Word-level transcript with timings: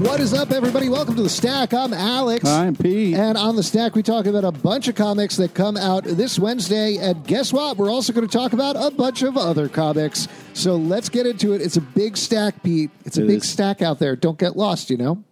What 0.00 0.18
is 0.20 0.32
up, 0.32 0.50
everybody? 0.50 0.88
Welcome 0.88 1.14
to 1.16 1.22
the 1.22 1.28
Stack. 1.28 1.74
I'm 1.74 1.92
Alex. 1.92 2.46
I'm 2.46 2.74
Pete. 2.74 3.14
And 3.14 3.36
on 3.36 3.54
the 3.54 3.62
Stack, 3.62 3.94
we 3.94 4.02
talk 4.02 4.24
about 4.24 4.44
a 4.44 4.50
bunch 4.50 4.88
of 4.88 4.94
comics 4.94 5.36
that 5.36 5.52
come 5.52 5.76
out 5.76 6.04
this 6.04 6.38
Wednesday. 6.38 6.96
And 6.96 7.22
guess 7.26 7.52
what? 7.52 7.76
We're 7.76 7.90
also 7.90 8.14
going 8.14 8.26
to 8.26 8.32
talk 8.32 8.54
about 8.54 8.76
a 8.76 8.90
bunch 8.90 9.22
of 9.22 9.36
other 9.36 9.68
comics. 9.68 10.26
So 10.54 10.76
let's 10.76 11.10
get 11.10 11.26
into 11.26 11.52
it. 11.52 11.60
It's 11.60 11.76
a 11.76 11.82
big 11.82 12.16
stack, 12.16 12.62
Pete. 12.62 12.90
It's 13.04 13.18
a 13.18 13.24
It 13.24 13.26
big 13.26 13.36
is. 13.38 13.48
stack 13.50 13.82
out 13.82 13.98
there. 13.98 14.16
Don't 14.16 14.38
get 14.38 14.56
lost, 14.56 14.88
you 14.88 14.96
know? 14.96 15.22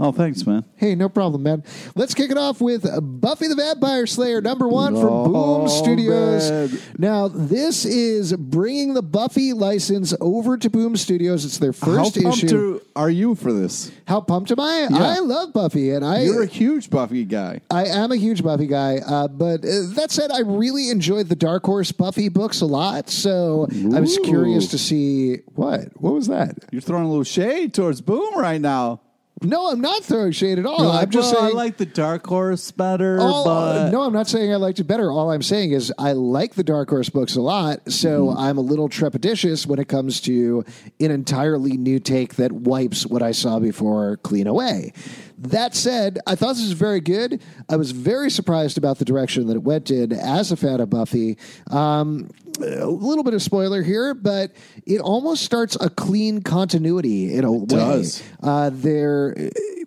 Oh, 0.00 0.12
thanks, 0.12 0.46
man. 0.46 0.64
Hey, 0.76 0.94
no 0.94 1.08
problem, 1.08 1.42
man. 1.42 1.64
Let's 1.96 2.14
kick 2.14 2.30
it 2.30 2.38
off 2.38 2.60
with 2.60 2.86
Buffy 3.20 3.48
the 3.48 3.56
Vampire 3.56 4.06
Slayer, 4.06 4.40
number 4.40 4.68
one 4.68 4.94
from 4.94 5.06
Oh, 5.12 5.58
Boom 5.58 5.68
Studios. 5.68 6.50
man. 6.50 6.78
Now, 6.98 7.26
this 7.26 7.84
is 7.84 8.32
bringing 8.34 8.94
the 8.94 9.02
Buffy 9.02 9.52
license 9.52 10.14
over 10.20 10.56
to 10.56 10.70
Boom 10.70 10.96
Studios. 10.96 11.44
It's 11.44 11.58
their 11.58 11.72
first 11.72 12.16
How 12.16 12.22
pumped 12.22 12.44
issue. 12.44 12.80
are- 12.94 13.10
you 13.10 13.34
for 13.34 13.52
this? 13.52 13.90
How 14.06 14.20
pumped 14.20 14.52
am 14.52 14.60
I? 14.60 14.86
Yeah. 14.88 14.98
I 15.02 15.18
love 15.18 15.52
Buffy, 15.52 15.90
and 15.90 16.04
I 16.04 16.20
You're 16.22 16.42
a 16.42 16.46
huge 16.46 16.90
Buffy 16.90 17.24
guy. 17.24 17.60
I 17.70 17.86
am 17.86 18.12
a 18.12 18.16
huge 18.16 18.44
Buffy 18.44 18.66
guy, 18.68 18.98
uh, 18.98 19.26
but 19.28 19.64
uh, 19.64 19.82
that 19.94 20.10
said, 20.10 20.30
I 20.30 20.40
really 20.40 20.90
enjoyed 20.90 21.28
the 21.28 21.34
Dark 21.34 21.64
Horse 21.64 21.90
Buffy 21.90 22.28
books 22.28 22.60
a 22.60 22.66
lot. 22.66 23.08
So 23.10 23.66
I 23.94 23.98
was 23.98 24.16
curious 24.18 24.68
to 24.68 24.78
see 24.78 25.38
what 25.56 25.88
what 26.00 26.12
was 26.12 26.28
that. 26.28 26.56
You're 26.70 26.82
throwing 26.82 27.04
a 27.04 27.08
little 27.08 27.24
shade 27.24 27.74
towards 27.74 28.00
Boom 28.00 28.36
right 28.38 28.60
now. 28.60 29.00
No, 29.42 29.70
I'm 29.70 29.80
not 29.80 30.02
throwing 30.04 30.32
shade 30.32 30.58
at 30.58 30.66
all. 30.66 30.78
You're 30.78 30.88
I'm 30.88 30.94
like, 30.96 31.08
just 31.10 31.32
well, 31.32 31.42
saying. 31.42 31.54
I 31.54 31.56
like 31.56 31.76
the 31.76 31.86
Dark 31.86 32.26
Horse 32.26 32.70
better, 32.72 33.18
all- 33.20 33.44
but 33.44 33.90
no, 33.90 34.02
I'm 34.02 34.12
not 34.12 34.26
saying 34.28 34.52
I 34.52 34.56
liked 34.56 34.80
it 34.80 34.84
better. 34.84 35.10
All 35.12 35.30
I'm 35.30 35.42
saying 35.42 35.72
is 35.72 35.92
I 35.98 36.12
like 36.12 36.54
the 36.54 36.64
Dark 36.64 36.90
Horse 36.90 37.08
books 37.08 37.36
a 37.36 37.40
lot, 37.40 37.90
so 37.90 38.26
Mm-hmm. 38.28 38.38
I'm 38.38 38.58
a 38.58 38.62
little 38.62 38.88
trepidatious 38.88 39.66
when 39.66 39.78
it 39.78 39.86
comes 39.88 40.20
to 40.22 40.64
an 41.00 41.10
entirely 41.10 41.76
new 41.76 42.00
take 42.00 42.34
that 42.36 42.50
wipes 42.52 43.06
what 43.06 43.22
I 43.22 43.30
saw 43.32 43.58
before 43.60 44.16
clean 44.18 44.46
away. 44.46 44.92
That 45.38 45.74
said, 45.74 46.18
I 46.26 46.34
thought 46.34 46.54
this 46.56 46.64
was 46.64 46.72
very 46.72 47.00
good. 47.00 47.40
I 47.68 47.76
was 47.76 47.92
very 47.92 48.30
surprised 48.30 48.76
about 48.76 48.98
the 48.98 49.04
direction 49.04 49.46
that 49.46 49.54
it 49.54 49.62
went 49.62 49.90
in 49.90 50.12
as 50.12 50.50
a 50.50 50.56
fan 50.56 50.80
of 50.80 50.90
Buffy. 50.90 51.38
Um, 51.70 52.28
a 52.60 52.86
little 52.86 53.22
bit 53.22 53.34
of 53.34 53.42
spoiler 53.42 53.82
here, 53.82 54.14
but 54.14 54.52
it 54.84 55.00
almost 55.00 55.44
starts 55.44 55.76
a 55.80 55.90
clean 55.90 56.42
continuity 56.42 57.34
in 57.34 57.44
a 57.44 57.52
way. 57.52 57.66
does. 57.66 58.22
Uh, 58.42 58.70
there, 58.72 59.36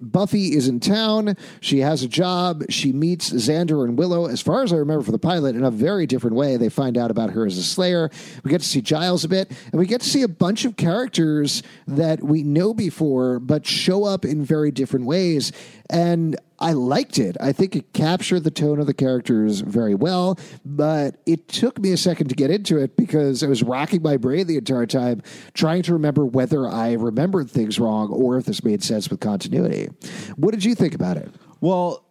Buffy 0.02 0.56
is 0.56 0.68
in 0.68 0.80
town. 0.80 1.38
She 1.60 1.80
has 1.80 2.04
a 2.04 2.08
job. 2.08 2.64
She 2.70 2.92
meets 2.92 3.32
Xander 3.32 3.84
and 3.84 3.98
Willow. 3.98 4.26
As 4.28 4.42
far 4.42 4.64
as 4.64 4.74
I 4.74 4.78
remember 4.78 5.04
from 5.04 5.14
the 5.14 5.20
pilot, 5.20 5.56
in 5.56 5.64
a 5.64 5.72
very 5.72 6.06
different 6.06 6.36
way. 6.36 6.58
They 6.58 6.70
find 6.70 6.98
out 6.98 7.12
about 7.12 7.32
her 7.32 7.46
as 7.46 7.58
a 7.58 7.64
Slayer. 7.64 8.10
We 8.44 8.52
get 8.52 8.62
to 8.62 8.68
see 8.68 8.82
Giles 8.82 9.24
a 9.24 9.30
bit, 9.30 9.52
and 9.72 9.80
we 9.80 9.86
get 9.86 10.02
to 10.02 10.10
see 10.10 10.24
a 10.24 10.28
bunch 10.28 10.66
of 10.66 10.78
characters 10.78 11.64
that 11.88 12.24
we 12.24 12.44
know 12.44 12.74
before, 12.74 13.40
but 13.40 13.66
show 13.66 14.04
up 14.04 14.26
in 14.26 14.44
very 14.44 14.72
different 14.72 15.06
ways. 15.06 15.52
And 15.90 16.38
I 16.62 16.74
liked 16.74 17.18
it. 17.20 17.36
I 17.42 17.52
think 17.52 17.76
it 17.76 17.92
captured 17.92 18.42
the 18.42 18.52
tone 18.52 18.80
of 18.80 18.86
the 18.86 18.94
characters 18.94 19.62
very 19.62 19.96
well, 19.96 20.40
but 20.64 21.18
it 21.26 21.48
took 21.48 21.80
me 21.80 21.92
a 21.92 21.98
second 21.98 22.30
to 22.30 22.36
get 22.36 22.52
into 22.52 22.78
it 22.78 22.96
because 22.96 23.44
I 23.44 23.48
was 23.48 23.64
racking 23.64 24.04
my 24.04 24.18
brain 24.18 24.48
the 24.48 24.58
entire 24.58 24.86
time 24.86 25.24
trying 25.54 25.82
to 25.84 25.94
remember 25.94 26.26
whether 26.26 26.68
I 26.68 26.94
remembered 26.94 27.50
things 27.50 27.80
wrong 27.80 28.10
or 28.10 28.38
if 28.38 28.46
this 28.46 28.64
made 28.64 28.84
sense 28.84 29.10
with 29.10 29.20
continuity. 29.20 29.90
What 30.36 30.52
did 30.52 30.64
you 30.64 30.76
think 30.76 30.94
about 30.94 31.18
it? 31.18 31.30
well, 31.62 32.04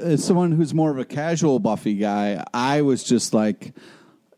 as 0.00 0.24
someone 0.24 0.52
who's 0.52 0.72
more 0.72 0.90
of 0.90 0.98
a 0.98 1.04
casual 1.04 1.58
Buffy 1.58 1.94
guy, 1.94 2.42
I 2.54 2.82
was 2.82 3.04
just 3.04 3.34
like, 3.34 3.74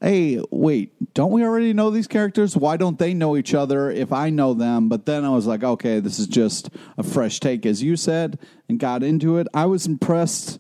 hey, 0.03 0.43
wait, 0.51 1.15
don't 1.15 1.31
we 1.31 1.45
already 1.45 1.73
know 1.73 1.91
these 1.91 2.09
characters? 2.09 2.57
Why 2.57 2.77
don't 2.77 2.99
they 2.99 3.15
know 3.15 3.37
each 3.37 3.55
other 3.55 3.91
if 3.91 4.13
I 4.13 4.31
know 4.31 4.53
them? 4.53 4.89
But 4.89 5.07
then 5.07 5.25
I 5.25 5.31
was 5.31 5.47
like, 5.47 5.63
okay, 5.63 6.01
this 6.01 6.19
is 6.19 6.27
just 6.27 6.71
a 6.99 7.05
fresh 7.05 7.39
take, 7.39 7.65
as 7.65 7.83
you 7.83 7.97
said, 7.97 8.39
and 8.69 8.81
got 8.81 9.05
into 9.05 9.39
it. 9.39 9.47
I 9.55 9.67
was 9.67 9.87
impressed. 9.87 10.59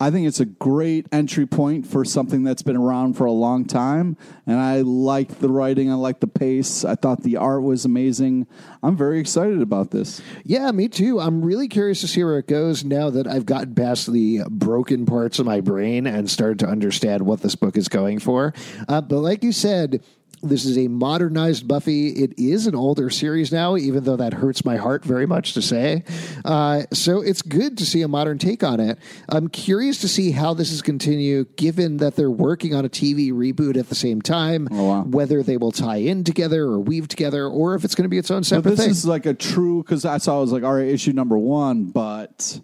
I 0.00 0.12
think 0.12 0.28
it's 0.28 0.38
a 0.38 0.44
great 0.44 1.08
entry 1.10 1.44
point 1.44 1.84
for 1.84 2.04
something 2.04 2.44
that's 2.44 2.62
been 2.62 2.76
around 2.76 3.14
for 3.14 3.24
a 3.24 3.32
long 3.32 3.64
time. 3.64 4.16
And 4.46 4.56
I 4.56 4.82
liked 4.82 5.40
the 5.40 5.48
writing, 5.48 5.90
I 5.90 5.94
liked 5.94 6.20
the 6.20 6.28
pace, 6.28 6.84
I 6.84 6.94
thought 6.94 7.24
the 7.24 7.36
art 7.36 7.64
was 7.64 7.84
amazing. 7.84 8.46
I'm 8.80 8.96
very 8.96 9.18
excited 9.18 9.60
about 9.60 9.90
this. 9.90 10.22
Yeah, 10.44 10.70
me 10.70 10.88
too. 10.88 11.18
I'm 11.18 11.42
really 11.42 11.66
curious 11.66 12.00
to 12.02 12.08
see 12.08 12.22
where 12.22 12.38
it 12.38 12.46
goes 12.46 12.84
now 12.84 13.10
that 13.10 13.26
I've 13.26 13.46
gotten 13.46 13.74
past 13.74 14.12
the 14.12 14.42
broken 14.48 15.04
parts 15.04 15.40
of 15.40 15.46
my 15.46 15.60
brain 15.60 16.06
and 16.06 16.30
started 16.30 16.60
to 16.60 16.68
understand 16.68 17.22
what 17.26 17.40
this 17.40 17.56
book 17.56 17.76
is 17.76 17.88
going 17.88 18.20
for. 18.20 18.54
Uh, 18.86 19.00
but 19.00 19.18
like 19.18 19.42
you 19.42 19.50
said, 19.50 20.04
this 20.42 20.64
is 20.64 20.78
a 20.78 20.88
modernized 20.88 21.66
Buffy. 21.68 22.08
It 22.08 22.38
is 22.38 22.66
an 22.66 22.74
older 22.74 23.10
series 23.10 23.52
now, 23.52 23.76
even 23.76 24.04
though 24.04 24.16
that 24.16 24.32
hurts 24.34 24.64
my 24.64 24.76
heart 24.76 25.04
very 25.04 25.26
much 25.26 25.54
to 25.54 25.62
say. 25.62 26.04
Uh, 26.44 26.82
so 26.92 27.20
it's 27.20 27.42
good 27.42 27.78
to 27.78 27.86
see 27.86 28.02
a 28.02 28.08
modern 28.08 28.38
take 28.38 28.62
on 28.62 28.80
it. 28.80 28.98
I'm 29.28 29.48
curious 29.48 30.00
to 30.02 30.08
see 30.08 30.30
how 30.30 30.54
this 30.54 30.70
is 30.72 30.82
continue, 30.82 31.44
given 31.56 31.98
that 31.98 32.16
they're 32.16 32.30
working 32.30 32.74
on 32.74 32.84
a 32.84 32.88
TV 32.88 33.32
reboot 33.32 33.76
at 33.76 33.88
the 33.88 33.94
same 33.94 34.22
time. 34.22 34.68
Oh, 34.70 34.84
wow. 34.84 35.02
Whether 35.04 35.42
they 35.42 35.56
will 35.56 35.72
tie 35.72 35.96
in 35.96 36.24
together 36.24 36.62
or 36.64 36.78
weave 36.78 37.08
together, 37.08 37.46
or 37.46 37.74
if 37.74 37.84
it's 37.84 37.94
going 37.94 38.04
to 38.04 38.08
be 38.08 38.18
its 38.18 38.30
own 38.30 38.40
But 38.40 38.46
separate 38.46 38.70
this 38.72 38.80
thing. 38.80 38.90
is 38.90 39.06
like 39.06 39.26
a 39.26 39.34
true, 39.34 39.82
because 39.82 40.04
I 40.04 40.18
saw 40.18 40.38
it 40.38 40.42
was 40.42 40.52
like, 40.52 40.62
all 40.62 40.74
right, 40.74 40.88
issue 40.88 41.12
number 41.12 41.36
one, 41.38 41.84
but 41.86 42.60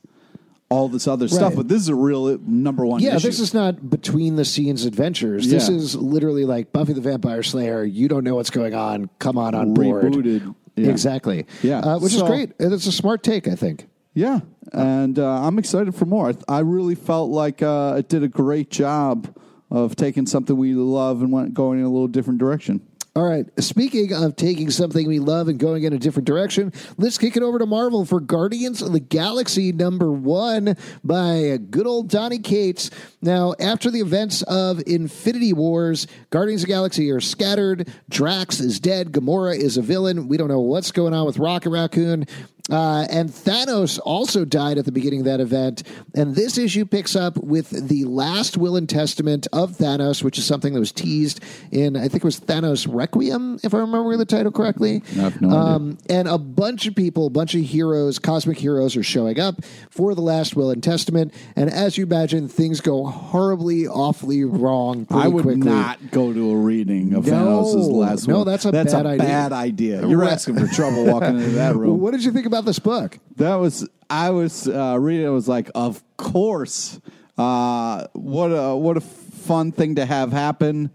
all 0.75 0.89
this 0.89 1.07
other 1.07 1.29
stuff. 1.29 1.51
Right. 1.51 1.57
But 1.59 1.69
this 1.69 1.81
is 1.81 1.89
a 1.89 1.95
real 1.95 2.37
number 2.39 2.85
one 2.85 3.01
Yeah, 3.01 3.17
issue. 3.17 3.29
this 3.29 3.39
is 3.39 3.55
not 3.55 3.89
between 3.89 4.35
the 4.37 4.45
scenes 4.45 4.85
adventures. 4.85 5.49
This 5.49 5.69
Yeah. 5.69 5.77
is 5.77 5.95
literally 5.95 6.45
like 6.45 6.73
Buffy 6.73 6.93
the 6.93 7.01
Vampire 7.01 7.43
Slayer. 7.45 7.85
You 7.85 8.09
don't 8.09 8.25
know 8.25 8.35
what's 8.35 8.51
going 8.51 8.75
on. 8.75 9.09
Come 9.21 9.39
on 9.39 9.55
on 9.55 9.73
board. 9.75 10.05
Rebooted. 10.05 10.55
Yeah. 10.77 10.89
Exactly. 10.91 11.47
Yeah. 11.63 11.79
Uh, 11.79 11.99
which 12.01 12.15
is 12.15 12.23
great. 12.23 12.51
And 12.59 12.73
it's 12.73 12.87
a 12.87 12.93
smart 12.93 13.23
take, 13.23 13.47
I 13.47 13.55
think. 13.55 13.87
Yeah, 14.17 14.41
and 14.73 15.19
uh, 15.19 15.43
I'm 15.47 15.59
excited 15.59 15.93
for 15.95 16.05
more. 16.07 16.31
I, 16.49 16.59
I 16.59 16.61
really 16.61 16.95
felt 16.95 17.31
like 17.31 17.63
uh, 17.63 17.97
it 17.99 18.09
did 18.09 18.23
a 18.23 18.29
great 18.29 18.71
job 18.71 19.29
of 19.73 19.97
taking 19.97 20.25
something 20.27 20.57
we 20.57 20.73
love 20.75 21.21
and 21.21 21.33
went 21.33 21.53
going 21.53 21.81
in 21.81 21.85
a 21.85 21.89
little 21.89 22.07
different 22.07 22.39
direction. 22.39 22.81
All 23.17 23.23
right. 23.23 23.47
Speaking 23.63 24.13
of 24.13 24.35
taking 24.35 24.73
something 24.73 25.07
we 25.07 25.21
love 25.21 25.47
and 25.47 25.57
going 25.57 25.85
in 25.85 25.93
a 25.93 25.99
different 25.99 26.27
direction, 26.27 26.73
let's 26.99 27.17
kick 27.17 27.37
it 27.37 27.45
over 27.45 27.61
to 27.61 27.67
Marvel 27.67 28.05
for 28.05 28.19
Guardians 28.19 28.83
of 28.83 28.93
the 28.93 28.99
Galaxy 28.99 29.71
number 29.71 30.11
one 30.11 30.77
by 31.05 31.59
good 31.71 31.87
old 31.87 32.09
Donny 32.09 32.41
Cates. 32.41 32.91
Now, 33.23 33.55
after 33.61 33.89
the 33.89 34.01
events 34.01 34.43
of 34.43 34.83
Infinity 34.85 35.53
Wars, 35.53 36.09
Guardians 36.31 36.63
of 36.63 36.67
the 36.67 36.73
Galaxy 36.73 37.09
are 37.13 37.21
scattered. 37.21 37.89
Drax 38.09 38.59
is 38.59 38.81
dead. 38.81 39.13
Gamora 39.13 39.57
is 39.57 39.77
a 39.77 39.83
villain. 39.83 40.27
We 40.27 40.37
don't 40.37 40.49
know 40.49 40.59
what's 40.59 40.91
going 40.91 41.15
on 41.15 41.25
with 41.25 41.39
Rocket 41.39 41.71
Raccoon. 41.71 42.27
Uh, 42.71 43.07
and 43.11 43.29
Thanos 43.29 43.99
also 44.05 44.45
died 44.47 44.79
at 44.79 44.87
the 44.87 44.93
beginning 44.93 45.21
of 45.21 45.27
that 45.27 45.39
event. 45.39 45.83
And 46.15 46.35
this 46.35 46.57
issue 46.57 46.87
picks 46.87 47.15
up 47.15 47.37
with 47.37 47.69
the 47.89 48.05
last 48.05 48.57
will 48.57 48.77
and 48.77 48.89
testament 48.89 49.47
of 49.53 49.73
Thanos, 49.73 50.23
which 50.25 50.39
is 50.39 50.47
something 50.47 50.73
that 50.73 50.81
was 50.81 50.91
teased 50.91 51.41
in, 51.71 51.95
I 51.95 52.03
think 52.09 52.17
it 52.17 52.25
was 52.25 52.41
Thanos 52.41 52.87
Requiem, 52.91 53.61
if 53.63 53.75
I 53.75 53.79
remember 53.81 54.17
the 54.17 54.25
title 54.25 54.51
correctly. 54.51 55.03
No 55.41 55.51
um, 55.51 55.99
And 56.09 56.27
a 56.27 56.39
bunch 56.39 56.87
of 56.87 56.95
people, 56.95 57.27
a 57.27 57.31
bunch 57.31 57.55
of 57.55 57.61
heroes, 57.61 58.19
cosmic 58.19 58.57
heroes, 58.59 58.97
are 58.97 59.03
showing 59.03 59.39
up 59.39 59.57
for 59.91 60.15
the 60.15 60.23
last 60.23 60.57
will 60.57 60.71
and 60.71 60.83
testament. 60.83 61.35
And 61.57 61.69
as 61.71 61.99
you 61.99 62.05
imagine, 62.07 62.49
things 62.49 62.81
go 62.81 63.05
horribly, 63.05 63.87
awfully 63.87 64.43
wrong. 64.45 65.05
Pretty 65.05 65.23
I 65.23 65.29
would 65.29 65.43
quickly. 65.43 65.61
not 65.71 66.11
go 66.11 66.33
to 66.33 66.51
a 66.53 66.57
reading 66.57 67.13
of 67.13 67.27
No. 67.27 67.63
Thanos' 67.65 67.91
last 67.93 68.27
No, 68.27 68.37
will. 68.39 68.45
that's 68.47 68.65
a 68.65 68.71
that's 68.71 68.95
bad 68.95 69.05
a 69.05 69.09
idea. 69.11 69.27
bad 69.27 69.53
idea. 69.53 70.07
You're 70.09 70.21
Right. 70.21 70.33
asking 70.33 70.57
for 70.59 70.67
trouble 70.75 71.05
walking 71.05 71.37
into 71.39 71.51
that 71.51 71.77
room. 71.77 72.01
What 72.01 72.13
did 72.13 72.25
you 72.25 72.33
think 72.33 72.47
about 72.47 72.54
this 72.63 72.79
book? 72.79 73.19
That 73.37 73.57
was 73.57 73.89
I 74.09 74.31
was 74.31 74.69
uh, 74.69 74.97
reading. 75.01 75.27
it, 75.27 75.31
was 75.31 75.49
like, 75.49 75.71
of 75.75 76.03
course. 76.17 77.01
Uh, 77.37 78.07
what 78.13 78.49
a 78.49 78.77
what 78.77 78.97
a 78.97 79.01
fun 79.01 79.73
thing 79.73 79.97
to 79.97 80.07
have 80.07 80.33
happen. 80.33 80.91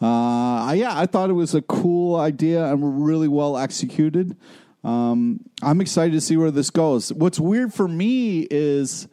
Uh, 0.00 0.72
yeah, 0.76 0.98
I 0.98 1.06
thought 1.06 1.30
it 1.30 1.34
was 1.34 1.54
a 1.54 1.62
cool 1.62 2.16
idea 2.16 2.64
and 2.64 3.04
really 3.04 3.28
well 3.28 3.58
executed. 3.58 4.36
Um, 4.82 5.40
I'm 5.62 5.80
excited 5.80 6.12
to 6.12 6.20
see 6.20 6.36
where 6.36 6.50
this 6.50 6.70
goes. 6.70 7.12
What's 7.12 7.38
weird 7.38 7.74
for 7.74 7.86
me 7.86 8.46
is 8.50 9.08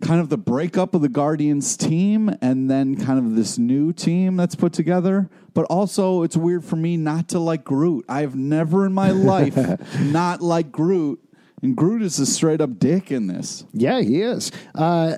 kind 0.00 0.20
of 0.20 0.28
the 0.28 0.36
breakup 0.36 0.94
of 0.94 1.00
the 1.00 1.08
Guardians 1.08 1.76
team 1.76 2.30
and 2.42 2.70
then 2.70 2.96
kind 2.96 3.18
of 3.18 3.34
this 3.34 3.56
new 3.56 3.92
team 3.92 4.36
that's 4.36 4.54
put 4.54 4.72
together. 4.72 5.30
But 5.58 5.66
also, 5.70 6.22
it's 6.22 6.36
weird 6.36 6.64
for 6.64 6.76
me 6.76 6.96
not 6.96 7.30
to 7.30 7.40
like 7.40 7.64
Groot. 7.64 8.04
I've 8.08 8.36
never 8.36 8.86
in 8.86 8.92
my 8.92 9.10
life 9.10 9.56
not 10.00 10.40
liked 10.40 10.70
Groot. 10.70 11.18
And 11.62 11.76
Groot 11.76 12.00
is 12.02 12.20
a 12.20 12.26
straight 12.26 12.60
up 12.60 12.78
dick 12.78 13.10
in 13.10 13.26
this. 13.26 13.64
Yeah, 13.72 14.00
he 14.00 14.22
is. 14.22 14.52
Uh, 14.76 15.16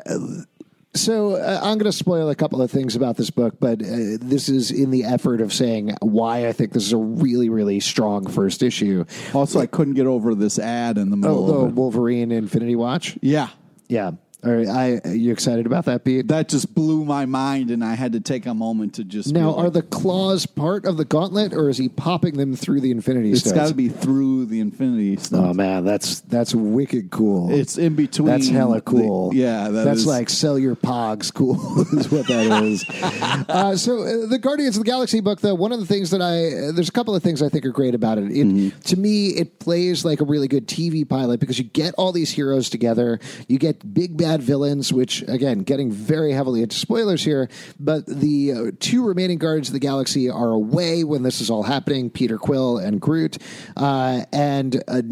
so 0.95 1.35
uh, 1.35 1.61
I'm 1.63 1.77
going 1.77 1.91
to 1.91 1.93
spoil 1.93 2.31
a 2.31 2.35
couple 2.35 2.63
of 2.63 2.71
things 2.71 2.97
about 2.97 3.19
this 3.19 3.29
book, 3.29 3.57
but 3.61 3.83
uh, 3.83 4.17
this 4.19 4.49
is 4.49 4.71
in 4.71 4.91
the 4.91 5.05
effort 5.05 5.43
of 5.43 5.53
saying 5.53 5.95
why 6.01 6.49
I 6.49 6.53
think 6.53 6.73
this 6.73 6.87
is 6.87 6.95
a 6.95 6.97
really, 6.97 7.51
really 7.51 7.79
strong 7.79 8.27
first 8.27 8.63
issue. 8.63 9.05
Also, 9.35 9.61
I 9.61 9.67
couldn't 9.67 9.93
get 9.93 10.07
over 10.07 10.35
this 10.35 10.59
ad 10.59 10.97
in 10.97 11.11
the 11.11 11.19
middle 11.19 11.51
Oh, 11.53 11.69
the. 11.69 11.75
Wolverine 11.75 12.33
Infinity 12.33 12.77
Watch. 12.77 13.19
Yeah. 13.21 13.49
Yeah. 13.89 14.13
All 14.43 14.53
right. 14.53 14.69
I, 14.69 15.01
are 15.05 15.15
you 15.15 15.33
excited 15.33 15.67
about 15.67 15.85
that, 15.85 16.05
Pete? 16.05 16.29
That 16.29 16.49
just 16.49 16.75
blew 16.75 17.05
my 17.05 17.27
mind, 17.27 17.71
and 17.71 17.85
I 17.85 17.95
had 17.95 18.13
to 18.13 18.21
take 18.21 18.47
a 18.47 18.55
moment 18.55 18.95
to 18.95 19.05
just. 19.05 19.35
be 19.35 19.41
now, 19.41 19.51
like, 19.51 19.67
are 19.67 19.71
the 19.71 19.83
claws 19.83 20.47
part 20.47 20.87
of 20.87 20.97
the 20.97 21.05
gauntlet, 21.05 21.53
or 21.53 21.69
is 21.69 21.77
he 21.77 21.89
popping 21.89 22.37
them 22.37 22.57
through 22.57 22.81
the 22.81 22.91
Infinity 22.91 23.33
It's 23.33 23.53
got 23.53 23.69
to 23.69 23.75
be 23.75 23.89
through 23.89 24.47
the 24.47 24.61
Infinity 24.61 25.19
Oh 25.33 25.53
man, 25.53 25.85
that's 25.85 26.21
that's 26.21 26.55
wicked 26.55 27.11
cool. 27.11 27.53
It's 27.53 27.77
in 27.77 27.95
between. 27.95 28.29
That's 28.29 28.49
hella 28.49 28.77
the- 28.77 28.83
cool. 28.83 29.35
yeah, 29.35 29.69
that 29.69 29.85
that's 29.85 30.01
is- 30.01 30.07
like 30.07 30.31
sell 30.31 30.59
your 30.59 30.77
pogs 30.77 31.33
cool 31.33 31.83
is 31.93 32.11
what 32.11 32.27
that 32.29 32.63
is. 32.63 32.85
uh, 33.49 33.77
so 33.77 34.03
uh, 34.03 34.27
the 34.27 34.39
Guardians 34.39 34.77
of 34.77 34.85
the 34.85 34.91
Galaxy 34.91 35.21
book, 35.21 35.41
though, 35.41 35.55
one 35.55 35.73
of 35.73 35.81
the 35.81 35.87
things 35.87 36.11
that 36.11 36.23
I 36.23 36.69
uh, 36.69 36.73
there's 36.73 36.89
a 36.89 36.93
couple 36.93 37.15
of 37.15 37.23
things 37.23 37.43
I 37.43 37.49
think 37.49 37.67
are 37.67 37.73
great 37.73 37.95
about 37.95 38.19
it. 38.19 38.31
it 38.31 38.47
Mm-hmm. 38.51 38.81
To 38.81 38.97
me, 38.97 39.29
it 39.29 39.59
plays 39.61 40.05
like 40.05 40.21
a 40.21 40.25
really 40.25 40.49
good 40.49 40.67
TV 40.67 41.07
pilot 41.09 41.41
because 41.41 41.59
you 41.59 41.65
get 41.65 41.95
all 41.95 42.11
these 42.11 42.31
heroes 42.31 42.71
together, 42.71 43.21
you 43.49 43.59
get 43.59 43.93
big 43.95 44.17
bad 44.17 44.30
villains, 44.39 44.93
which 44.93 45.23
again, 45.23 45.61
getting 45.61 45.91
very 45.91 46.33
heavily 46.33 46.63
into 46.63 46.77
spoilers 46.77 47.25
here, 47.25 47.49
but 47.79 48.07
the 48.07 48.53
uh, 48.53 48.71
two 48.79 49.05
remaining 49.05 49.39
Guardians 49.39 49.69
of 49.69 49.73
the 49.73 49.81
Galaxy 49.81 50.31
are 50.31 50.51
away 50.51 51.05
when 51.05 51.23
this 51.23 51.41
is 51.41 51.51
all 51.51 51.65
happening: 51.65 52.11
Peter 52.11 52.39
Quill 52.39 52.79
and 52.79 53.01
Groot, 53.01 53.39
uh, 53.77 54.25
and 54.33 54.83
uh, 54.87 55.03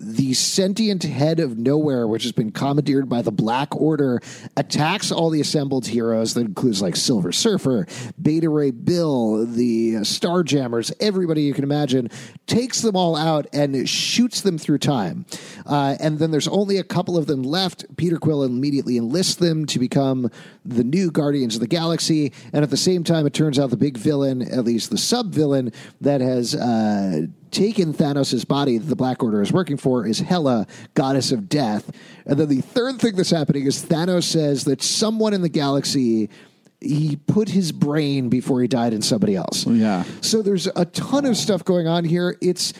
the 0.00 0.34
sentient 0.34 1.02
head 1.04 1.40
of 1.40 1.52
Knowhere, 1.52 2.08
which 2.08 2.24
has 2.24 2.32
been 2.32 2.50
commandeered 2.50 3.08
by 3.08 3.22
the 3.22 3.32
Black 3.32 3.74
Order, 3.76 4.20
attacks 4.56 5.12
all 5.12 5.30
the 5.30 5.40
assembled 5.40 5.86
heroes. 5.86 6.34
That 6.34 6.46
includes 6.46 6.82
like 6.82 6.96
Silver 6.96 7.32
Surfer, 7.32 7.86
Beta 8.20 8.48
Ray 8.48 8.70
Bill, 8.70 9.46
the 9.46 9.96
uh, 9.96 10.00
Starjammers, 10.00 10.92
everybody 11.00 11.42
you 11.42 11.54
can 11.54 11.64
imagine, 11.64 12.10
takes 12.46 12.80
them 12.82 12.96
all 12.96 13.16
out 13.16 13.46
and 13.52 13.88
shoots 13.88 14.40
them 14.40 14.58
through 14.58 14.78
time. 14.78 15.26
Uh, 15.66 15.96
and 16.00 16.18
then 16.18 16.30
there's 16.30 16.48
only 16.48 16.78
a 16.78 16.84
couple 16.84 17.16
of 17.16 17.26
them 17.26 17.42
left. 17.42 17.84
Peter 17.96 18.18
Quill 18.18 18.42
immediately 18.64 18.96
enlist 18.96 19.40
them 19.40 19.66
to 19.66 19.78
become 19.78 20.30
the 20.64 20.82
new 20.82 21.10
Guardians 21.10 21.54
of 21.54 21.60
the 21.60 21.66
Galaxy. 21.66 22.32
And 22.54 22.62
at 22.62 22.70
the 22.70 22.78
same 22.78 23.04
time, 23.04 23.26
it 23.26 23.34
turns 23.34 23.58
out 23.58 23.68
the 23.68 23.76
big 23.76 23.98
villain, 23.98 24.40
at 24.40 24.64
least 24.64 24.88
the 24.88 24.96
sub 24.96 25.32
villain 25.34 25.70
that 26.00 26.22
has 26.22 26.54
uh, 26.54 27.26
taken 27.50 27.92
Thanos' 27.92 28.48
body 28.48 28.78
that 28.78 28.86
the 28.86 28.96
Black 28.96 29.22
Order 29.22 29.42
is 29.42 29.52
working 29.52 29.76
for, 29.76 30.06
is 30.06 30.18
Hela, 30.18 30.66
goddess 30.94 31.30
of 31.30 31.46
death. 31.50 31.90
And 32.24 32.38
then 32.38 32.48
the 32.48 32.62
third 32.62 32.98
thing 33.00 33.16
that's 33.16 33.28
happening 33.30 33.66
is 33.66 33.84
Thanos 33.84 34.24
says 34.24 34.64
that 34.64 34.82
someone 34.82 35.34
in 35.34 35.42
the 35.42 35.48
galaxy. 35.50 36.30
He 36.80 37.16
put 37.16 37.48
his 37.48 37.72
brain 37.72 38.28
before 38.28 38.60
he 38.60 38.68
died 38.68 38.92
in 38.92 39.00
somebody 39.00 39.34
else. 39.36 39.66
Yeah. 39.66 40.04
So 40.20 40.42
there's 40.42 40.66
a 40.66 40.84
ton 40.84 41.24
of 41.24 41.34
stuff 41.34 41.64
going 41.64 41.86
on 41.86 42.04
here. 42.04 42.36
It's 42.42 42.74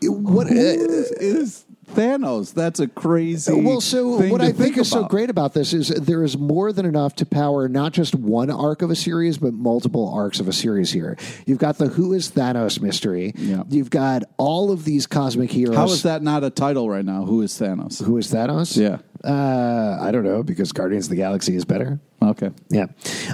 it- 0.00 0.08
what 0.08 0.46
Who 0.46 0.54
is 0.56 1.66
Thanos? 1.98 2.54
That's 2.54 2.80
a 2.80 2.86
crazy. 2.86 3.52
well, 3.52 3.80
so 3.80 4.28
what 4.28 4.40
I 4.40 4.52
think, 4.52 4.78
is 4.78 4.88
so 4.90 5.04
great 5.04 5.30
about 5.30 5.54
this 5.54 5.72
is 5.72 5.88
there 5.88 6.22
is 6.22 6.38
more 6.38 6.72
than 6.72 6.86
enough 6.86 7.16
to 7.16 7.26
power 7.26 7.68
not 7.68 7.92
just 7.92 8.14
one 8.14 8.50
arc 8.50 8.82
of 8.82 8.90
a 8.90 8.96
series, 8.96 9.38
but 9.38 9.52
multiple 9.52 10.12
arcs 10.14 10.40
of 10.40 10.48
a 10.48 10.52
series 10.52 10.92
here. 10.92 11.16
You've 11.46 11.58
got 11.58 11.78
the 11.78 11.88
Who 11.88 12.12
is 12.12 12.30
Thanos 12.30 12.80
mystery. 12.80 13.32
Yeah. 13.36 13.64
You've 13.68 13.90
got 13.90 14.22
all 14.36 14.70
of 14.70 14.84
these 14.84 15.06
cosmic 15.06 15.50
heroes. 15.50 15.76
How 15.76 15.86
is 15.86 16.02
that 16.04 16.22
not 16.22 16.44
a 16.44 16.50
title 16.50 16.88
right 16.88 17.04
now? 17.04 17.24
Who 17.24 17.42
is 17.42 17.52
Thanos? 17.54 18.02
Who 18.02 18.16
is 18.16 18.32
Thanos? 18.32 18.76
Yeah. 18.76 18.98
Uh, 19.24 19.98
I 20.00 20.10
don't 20.10 20.24
know, 20.24 20.42
because 20.42 20.72
Guardians 20.72 21.06
of 21.06 21.10
the 21.10 21.16
Galaxy 21.16 21.56
is 21.56 21.64
better. 21.64 21.98
Okay. 22.22 22.50
Yeah. 22.68 22.86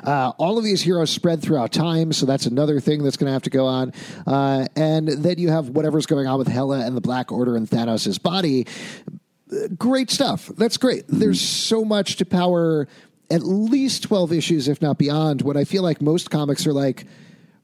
Uh, 0.03 0.33
all 0.39 0.57
of 0.57 0.65
these 0.65 0.83
heroes 0.83 1.11
spread 1.11 1.43
throughout 1.43 1.73
time, 1.73 2.13
so 2.13 2.27
that's 2.27 2.47
another 2.47 2.81
thing 2.81 3.03
that's 3.03 3.17
going 3.17 3.29
to 3.29 3.33
have 3.33 3.43
to 3.43 3.51
go 3.51 3.67
on. 3.67 3.93
Uh, 4.27 4.67
and 4.77 5.09
then 5.09 5.39
you 5.39 5.51
have 5.51 5.71
whatever's 5.71 6.07
going 6.07 6.27
on 6.27 6.39
with 6.39 6.49
Hela 6.49 6.81
and 6.87 6.97
the 6.97 7.01
Black 7.01 7.33
Order 7.33 7.57
and 7.57 7.69
Thanos' 7.69 8.21
body. 8.23 8.67
Great 9.77 10.11
stuff. 10.11 10.49
That's 10.57 10.77
great. 10.77 11.05
There's 11.09 11.41
so 11.41 11.85
much 11.85 12.17
to 12.17 12.25
power 12.25 12.89
at 13.31 13.43
least 13.43 14.03
12 14.05 14.33
issues, 14.33 14.69
if 14.69 14.83
not 14.83 14.99
beyond, 14.99 15.43
when 15.43 15.57
I 15.57 15.65
feel 15.65 15.83
like 15.83 16.01
most 16.01 16.31
comics 16.31 16.67
are 16.67 16.73
like, 16.73 17.07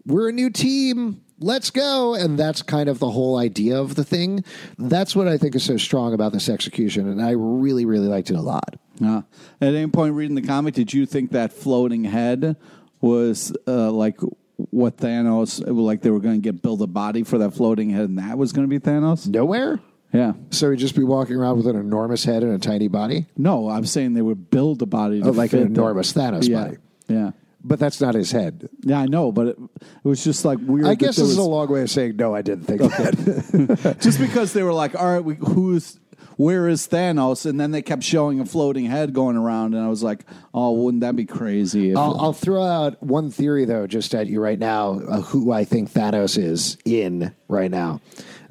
we're 0.07 0.29
a 0.29 0.33
new 0.33 0.51
team. 0.51 1.23
Let's 1.41 1.71
go. 1.71 2.15
And 2.15 2.39
that's 2.39 2.63
kind 2.63 2.89
of 2.89 2.99
the 2.99 3.11
whole 3.11 3.39
idea 3.39 3.81
of 3.81 3.95
the 3.95 4.05
thing. 4.05 4.45
That's 4.79 5.17
what 5.17 5.27
I 5.27 5.39
think 5.39 5.55
is 5.55 5.65
so 5.65 5.77
strong 5.77 6.13
about 6.13 6.33
this 6.33 6.49
execution. 6.49 7.09
And 7.09 7.21
I 7.23 7.31
really, 7.31 7.85
really 7.87 8.09
liked 8.09 8.31
it 8.31 8.37
a 8.37 8.43
lot. 8.43 8.77
Uh, 9.03 9.23
at 9.61 9.75
any 9.75 9.87
point 9.87 10.15
reading 10.15 10.35
the 10.35 10.43
comic, 10.43 10.75
did 10.75 10.93
you 10.93 11.07
think 11.07 11.33
that 11.33 11.53
floating 11.53 12.05
head 12.05 12.57
was 13.01 13.53
uh, 13.67 13.91
like 13.91 14.21
what 14.57 14.99
Thanos, 14.99 15.63
like 15.67 16.03
they 16.03 16.11
were 16.11 16.21
going 16.21 16.35
to 16.35 16.53
get 16.53 16.61
build 16.61 16.83
a 16.83 16.87
body 16.87 17.23
for 17.23 17.39
that 17.39 17.53
floating 17.53 17.89
head, 17.89 18.11
and 18.11 18.19
that 18.19 18.37
was 18.37 18.53
going 18.53 18.69
to 18.69 18.71
be 18.71 18.79
Thanos? 18.79 19.27
Knowhere? 19.27 19.81
Yeah. 20.13 20.33
So 20.51 20.71
he'd 20.71 20.79
just 20.79 20.97
be 20.97 21.05
walking 21.05 21.37
around 21.37 21.57
with 21.57 21.67
an 21.69 21.77
enormous 21.77 22.25
head 22.25 22.43
and 22.43 22.53
a 22.53 22.59
tiny 22.59 22.89
body? 22.89 23.27
No, 23.39 23.71
I'm 23.71 23.87
saying 23.87 24.13
they 24.15 24.23
would 24.23 24.51
build 24.51 24.83
a 24.83 24.87
body 24.87 25.23
to 25.23 25.29
Oh, 25.29 25.31
like 25.33 25.53
an 25.55 25.61
enormous 25.61 26.13
Thanos 26.13 26.49
yeah. 26.49 26.65
body. 26.65 26.77
Yeah. 27.09 27.31
But 27.63 27.79
that's 27.79 28.01
not 28.01 28.15
his 28.15 28.33
head. 28.33 28.69
Yeah, 28.83 29.01
I 29.01 29.07
know, 29.07 29.33
but 29.33 29.49
it, 29.49 29.59
it 29.59 30.05
was 30.09 30.25
just 30.25 30.45
like 30.45 30.59
weird. 30.63 30.87
I 30.87 30.91
that 30.91 30.97
guess 30.97 31.17
there 31.17 31.25
this 31.25 31.33
is 31.33 31.39
was- 31.39 31.47
a 31.47 31.51
long 31.51 31.69
way 31.69 31.83
of 31.83 31.91
saying 31.91 32.17
no, 32.17 32.35
I 32.35 32.43
didn't 32.43 32.65
think 32.65 32.81
that. 32.81 33.99
just 34.01 34.19
because 34.19 34.53
they 34.55 34.63
were 34.63 34.73
like, 34.73 34.95
all 34.95 35.13
right, 35.13 35.23
we, 35.25 35.35
who's 35.35 35.99
where 36.37 36.69
is 36.69 36.89
Thanos? 36.89 37.45
And 37.45 37.61
then 37.61 37.71
they 37.71 37.83
kept 37.83 38.03
showing 38.03 38.41
a 38.41 38.47
floating 38.47 38.87
head 38.87 39.13
going 39.13 39.37
around, 39.37 39.75
and 39.75 39.85
I 39.85 39.89
was 39.89 40.03
like, 40.03 40.25
oh, 40.55 40.73
wouldn't 40.73 41.03
that 41.03 41.15
be 41.17 41.27
crazy? 41.27 41.91
If, 41.91 41.99
I'll, 41.99 42.19
I'll 42.19 42.33
throw 42.33 42.63
out 42.65 43.03
one 43.03 43.31
theory, 43.31 43.67
though, 43.67 43.87
just 43.87 44.15
at 44.15 44.27
you 44.27 44.41
right 44.41 44.59
now, 44.59 45.01
uh, 45.01 45.21
who 45.21 45.53
I 45.53 45.65
think 45.65 45.93
Thanos 45.93 46.39
is 46.43 46.79
in 46.87 47.35
right 47.49 47.71
now. 47.71 48.01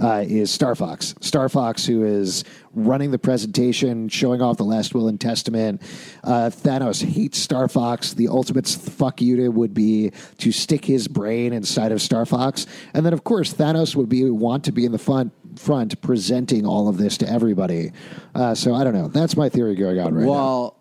Uh, 0.01 0.23
is 0.25 0.49
Star 0.49 0.75
Fox. 0.75 1.13
Star 1.19 1.49
Fox, 1.49 1.85
who 1.85 2.05
is 2.05 2.45
running 2.73 3.11
the 3.11 3.19
presentation, 3.19 4.07
showing 4.07 4.41
off 4.41 4.57
the 4.57 4.63
last 4.63 4.93
will 4.93 5.07
and 5.07 5.19
testament. 5.19 5.81
Uh, 6.23 6.49
Thanos 6.49 7.03
hates 7.03 7.37
Star 7.37 7.67
Fox. 7.67 8.13
The 8.13 8.29
ultimate 8.29 8.67
fuck 8.67 9.21
you 9.21 9.35
to 9.37 9.49
would 9.49 9.73
be 9.73 10.11
to 10.37 10.51
stick 10.51 10.85
his 10.85 11.07
brain 11.07 11.51
inside 11.51 11.91
of 11.91 12.01
Star 12.01 12.25
Fox. 12.25 12.65
And 12.93 13.05
then, 13.05 13.13
of 13.13 13.23
course, 13.23 13.53
Thanos 13.53 13.95
would 13.95 14.09
be 14.09 14.29
want 14.29 14.63
to 14.65 14.71
be 14.71 14.85
in 14.85 14.91
the 14.91 14.97
front, 14.97 15.33
front 15.59 15.99
presenting 16.01 16.65
all 16.65 16.87
of 16.87 16.97
this 16.97 17.17
to 17.17 17.29
everybody. 17.29 17.91
Uh, 18.33 18.55
so 18.55 18.73
I 18.73 18.83
don't 18.83 18.93
know. 18.93 19.07
That's 19.09 19.35
my 19.35 19.49
theory 19.49 19.75
going 19.75 19.99
on 19.99 20.13
right 20.13 20.23
now. 20.23 20.29
well, 20.29 20.79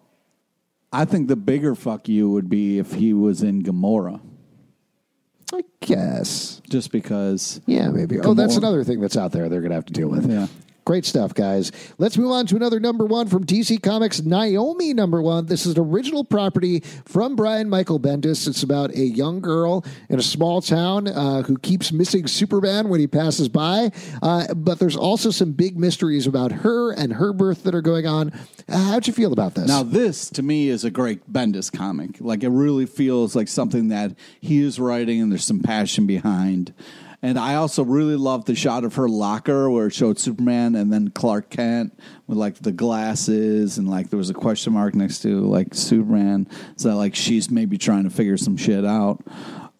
I 0.93 1.05
think 1.05 1.29
the 1.29 1.37
bigger 1.37 1.75
fuck 1.75 2.09
you 2.09 2.31
would 2.31 2.49
be 2.49 2.79
if 2.79 2.95
he 2.95 3.13
was 3.13 3.43
in 3.43 3.63
Gamora, 3.63 4.21
I 5.53 5.63
guess. 5.81 6.61
just 6.69 6.93
because. 6.93 7.61
Yeah, 7.67 7.89
maybe. 7.89 8.19
Oh, 8.21 8.35
that's 8.35 8.55
Gamora. 8.55 8.59
another 8.59 8.85
thing 8.85 9.01
that's 9.01 9.17
out 9.17 9.33
there 9.33 9.49
they're 9.49 9.61
going 9.61 9.71
to 9.71 9.77
have 9.77 9.87
to 9.87 9.93
deal 9.93 10.09
with. 10.09 10.29
Yeah. 10.31 10.47
Great 10.89 11.05
stuff, 11.05 11.35
guys. 11.35 11.71
Let's 11.99 12.17
move 12.17 12.31
on 12.31 12.47
to 12.47 12.57
another 12.57 12.81
number 12.81 13.05
one 13.05 13.27
from 13.27 13.45
DC 13.45 13.83
Comics, 13.83 14.23
Naomi 14.23 14.95
number 14.95 15.21
one. 15.21 15.45
This 15.45 15.67
is 15.67 15.75
an 15.75 15.81
original 15.85 16.25
property 16.25 16.81
from 17.05 17.37
Brian 17.37 17.69
Michael 17.69 18.01
Bendis. 18.01 18.49
It's 18.49 18.63
about 18.63 18.93
a 18.93 19.05
young 19.05 19.43
girl 19.43 19.85
in 20.09 20.19
a 20.19 20.23
small 20.23 20.63
town 20.63 21.07
uh, 21.07 21.43
who 21.43 21.59
keeps 21.59 21.93
missing 21.93 22.27
Superman 22.27 22.89
when 22.89 23.01
he 23.01 23.07
passes 23.07 23.51
by. 23.51 23.93
Uh, 24.23 24.55
but 24.55 24.79
there's 24.79 24.97
also 24.97 25.31
some 25.31 25.53
big 25.53 25.79
mysteries 25.79 26.27
about 26.27 26.53
her 26.53 26.93
and 26.93 27.13
her 27.13 27.35
birth 27.35 27.65
that 27.65 27.75
are 27.75 27.83
going 27.83 28.07
on. 28.07 28.33
Uh, 28.67 28.79
how'd 28.93 29.07
you 29.07 29.13
feel 29.13 29.35
about 29.35 29.57
this? 29.57 29.69
Now, 29.69 29.83
this 29.83 30.31
to 30.31 30.43
me 30.43 30.71
is 30.71 30.85
a 30.85 30.91
great 30.91 31.31
Bendis 31.31 31.71
comic. 31.71 32.17
Like, 32.19 32.43
it 32.43 32.49
really 32.49 32.87
feels 32.87 33.37
like 33.37 33.49
something 33.49 33.89
that 33.89 34.15
he 34.41 34.63
is 34.63 34.81
writing 34.81 35.21
and 35.21 35.31
there's 35.31 35.45
some 35.45 35.61
passion 35.61 36.07
behind. 36.07 36.73
And 37.21 37.37
I 37.37 37.57
also 37.57 37.83
really 37.83 38.15
loved 38.15 38.47
the 38.47 38.55
shot 38.55 38.85
of 38.85 38.95
her 38.95 39.09
locker 39.09 39.69
where 39.69 39.89
it 39.89 39.95
showed 39.95 40.21
Superman 40.21 40.77
and 40.77 40.93
then 40.93 41.11
Clark 41.11 41.51
Kent 41.51 41.99
with 42.29 42.39
like 42.39 42.55
the 42.57 42.71
glasses 42.71 43.77
and 43.77 43.89
like 43.89 44.11
there 44.11 44.19
was 44.19 44.31
a 44.31 44.35
question 44.35 44.73
mark 44.73 44.95
next 44.95 45.21
to 45.23 45.41
like 45.41 45.75
Superman. 45.75 46.47
So 46.77 46.97
like 46.97 47.17
she's 47.17 47.51
maybe 47.51 47.77
trying 47.77 48.05
to 48.05 48.11
figure 48.11 48.37
some 48.37 48.57
shit 48.57 48.85
out. 48.85 49.25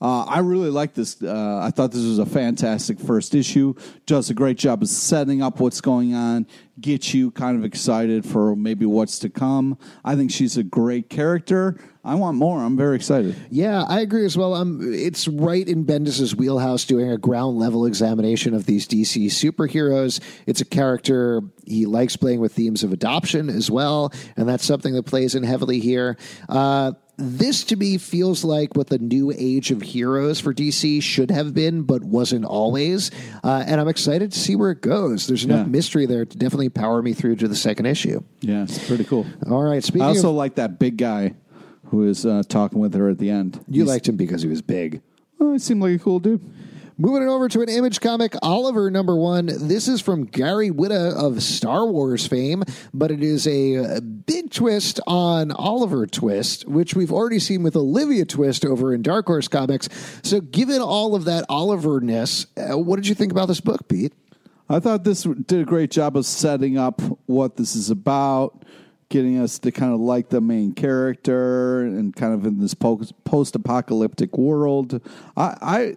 Uh, 0.01 0.23
I 0.25 0.39
really 0.41 0.71
like 0.71 0.95
this. 0.95 1.21
Uh, 1.21 1.61
I 1.63 1.71
thought 1.71 1.91
this 1.91 2.05
was 2.05 2.21
a 2.21 2.27
fantastic 2.27 3.01
first 3.01 3.35
issue. 3.35 3.75
Does 4.07 4.31
a 4.31 4.35
great 4.35 4.57
job 4.57 4.83
of 4.83 4.89
setting 4.89 5.43
up 5.43 5.59
what's 5.59 5.81
going 5.81 6.15
on, 6.15 6.47
get 6.81 7.13
you 7.13 7.33
kind 7.33 7.59
of 7.59 7.65
excited 7.65 8.25
for 8.25 8.55
maybe 8.55 8.87
what's 8.87 9.19
to 9.21 9.29
come. 9.29 9.77
I 10.05 10.15
think 10.15 10.31
she's 10.31 10.57
a 10.57 10.63
great 10.63 11.11
character. 11.11 11.81
I 12.05 12.15
want 12.15 12.37
more. 12.37 12.61
I'm 12.61 12.77
very 12.77 12.95
excited. 12.95 13.35
Yeah, 13.51 13.83
I 13.83 14.01
agree 14.01 14.25
as 14.25 14.39
well. 14.39 14.55
Um, 14.55 14.81
it's 14.95 15.27
right 15.27 15.67
in 15.67 15.85
Bendis's 15.85 16.35
wheelhouse 16.35 16.85
doing 16.85 17.11
a 17.11 17.19
ground 17.19 17.59
level 17.59 17.85
examination 17.85 18.55
of 18.55 18.67
these 18.67 18.87
DC 18.87 19.27
superheroes. 19.27 20.21
It's 20.47 20.61
a 20.61 20.65
character 20.65 21.43
he 21.67 21.87
likes 21.87 22.17
playing 22.17 22.41
with 22.41 22.53
themes 22.53 22.85
of 22.85 22.93
adoption 22.93 23.51
as 23.51 23.69
well, 23.71 24.13
and 24.37 24.49
that's 24.49 24.65
something 24.65 24.95
that 24.95 25.03
plays 25.03 25.35
in 25.35 25.43
heavily 25.43 25.81
here. 25.81 26.17
Uh, 26.49 26.93
this 27.19 27.65
to 27.65 27.77
me 27.77 27.99
feels 27.99 28.45
like 28.45 28.77
what 28.77 28.87
the 28.87 28.99
new 28.99 29.33
age 29.37 29.71
of 29.73 29.83
heroes 29.83 30.39
for 30.41 30.55
DC 30.55 31.03
should 31.03 31.31
have 31.33 31.53
been, 31.53 31.83
but 31.83 32.05
wasn't 32.05 32.45
always. 32.45 33.11
Uh, 33.43 33.65
and 33.67 33.81
I'm 33.81 33.89
excited 33.89 34.31
to 34.33 34.39
see 34.39 34.55
where 34.55 34.71
it 34.71 34.81
goes. 34.81 35.27
There's 35.27 35.45
enough 35.45 35.67
Yeah. 35.67 35.71
mystery 35.73 36.07
there 36.07 36.25
to 36.25 36.39
definitely 36.39 36.69
power 36.69 37.03
me 37.03 37.13
through 37.15 37.37
to 37.37 37.49
the 37.49 37.57
second 37.57 37.87
issue. 37.87 38.23
Yeah, 38.41 38.63
it's 38.63 38.87
pretty 38.87 39.05
cool. 39.05 39.27
All 39.51 39.63
right, 39.65 39.83
speaking 39.83 40.03
I 40.03 40.07
also 40.09 40.31
of, 40.31 40.37
like 40.37 40.55
that 40.55 40.79
big 40.79 40.97
guy 40.97 41.35
who 41.87 41.99
was 41.99 42.25
uh, 42.25 42.43
talking 42.49 42.79
with 42.79 42.95
her 42.95 43.09
at 43.09 43.19
the 43.19 43.31
end. 43.31 43.61
you 43.69 43.83
He's- 43.83 43.89
liked 43.89 44.09
him 44.09 44.17
because 44.17 44.43
he 44.43 44.49
was 44.49 44.63
big. 44.63 45.03
Oh, 45.41 45.53
he 45.53 45.59
seemed 45.59 45.81
like 45.83 45.95
a 45.97 45.99
cool 45.99 46.21
dude. 46.21 46.41
Moving 47.01 47.23
it 47.23 47.31
over 47.31 47.49
to 47.49 47.63
an 47.63 47.69
image 47.69 48.01
comic, 48.01 48.35
Oliver 48.43 48.91
number 48.91 49.15
one. 49.15 49.47
This 49.47 49.87
is 49.87 50.01
from 50.01 50.25
Gary 50.25 50.69
Whitta 50.69 51.15
of 51.15 51.41
Star 51.45 51.87
Wars 51.87 52.27
fame, 52.27 52.65
but 52.93 53.13
it 53.13 53.23
is 53.23 53.47
a, 53.47 53.77
uh 53.77 54.01
big 54.01 54.51
twist 54.51 54.99
on 55.07 55.53
Oliver 55.53 56.09
Twist, 56.09 56.67
which 56.67 56.97
we've 56.97 57.13
already 57.13 57.39
seen 57.39 57.63
with 57.63 57.77
Olivia 57.77 58.25
Twist 58.25 58.65
over 58.65 58.93
in 58.93 59.03
Dark 59.03 59.27
Horse 59.27 59.47
Comics. 59.47 59.89
So, 60.25 60.41
given 60.41 60.83
all 60.83 61.15
of 61.15 61.25
that 61.27 61.45
Oliver-ness, 61.49 62.49
uh, 62.57 62.77
what 62.77 62.97
did 62.97 63.07
you 63.07 63.15
think 63.15 63.31
about 63.31 63.47
this 63.47 63.61
book, 63.61 63.87
Pete? 63.89 64.13
I 64.69 64.81
thought 64.81 65.05
this 65.05 65.23
did 65.23 65.61
a 65.61 65.65
great 65.65 65.93
job 65.93 66.17
of 66.17 66.27
setting 66.27 66.79
up 66.79 67.01
what 67.27 67.57
this 67.57 67.77
is 67.77 67.91
about, 67.91 68.65
getting 69.09 69.39
us 69.39 69.61
to 69.61 69.71
kind 69.71 69.95
of 69.95 70.01
like 70.01 70.31
the 70.31 70.41
main 70.41 70.73
character 70.73 71.83
and 71.83 72.15
kind 72.15 72.35
of 72.35 72.45
in 72.45 72.59
this 72.59 72.75
post 72.75 73.55
apocalyptic 73.55 74.37
world. 74.37 75.01
I, 75.37 75.57
I 75.63 75.97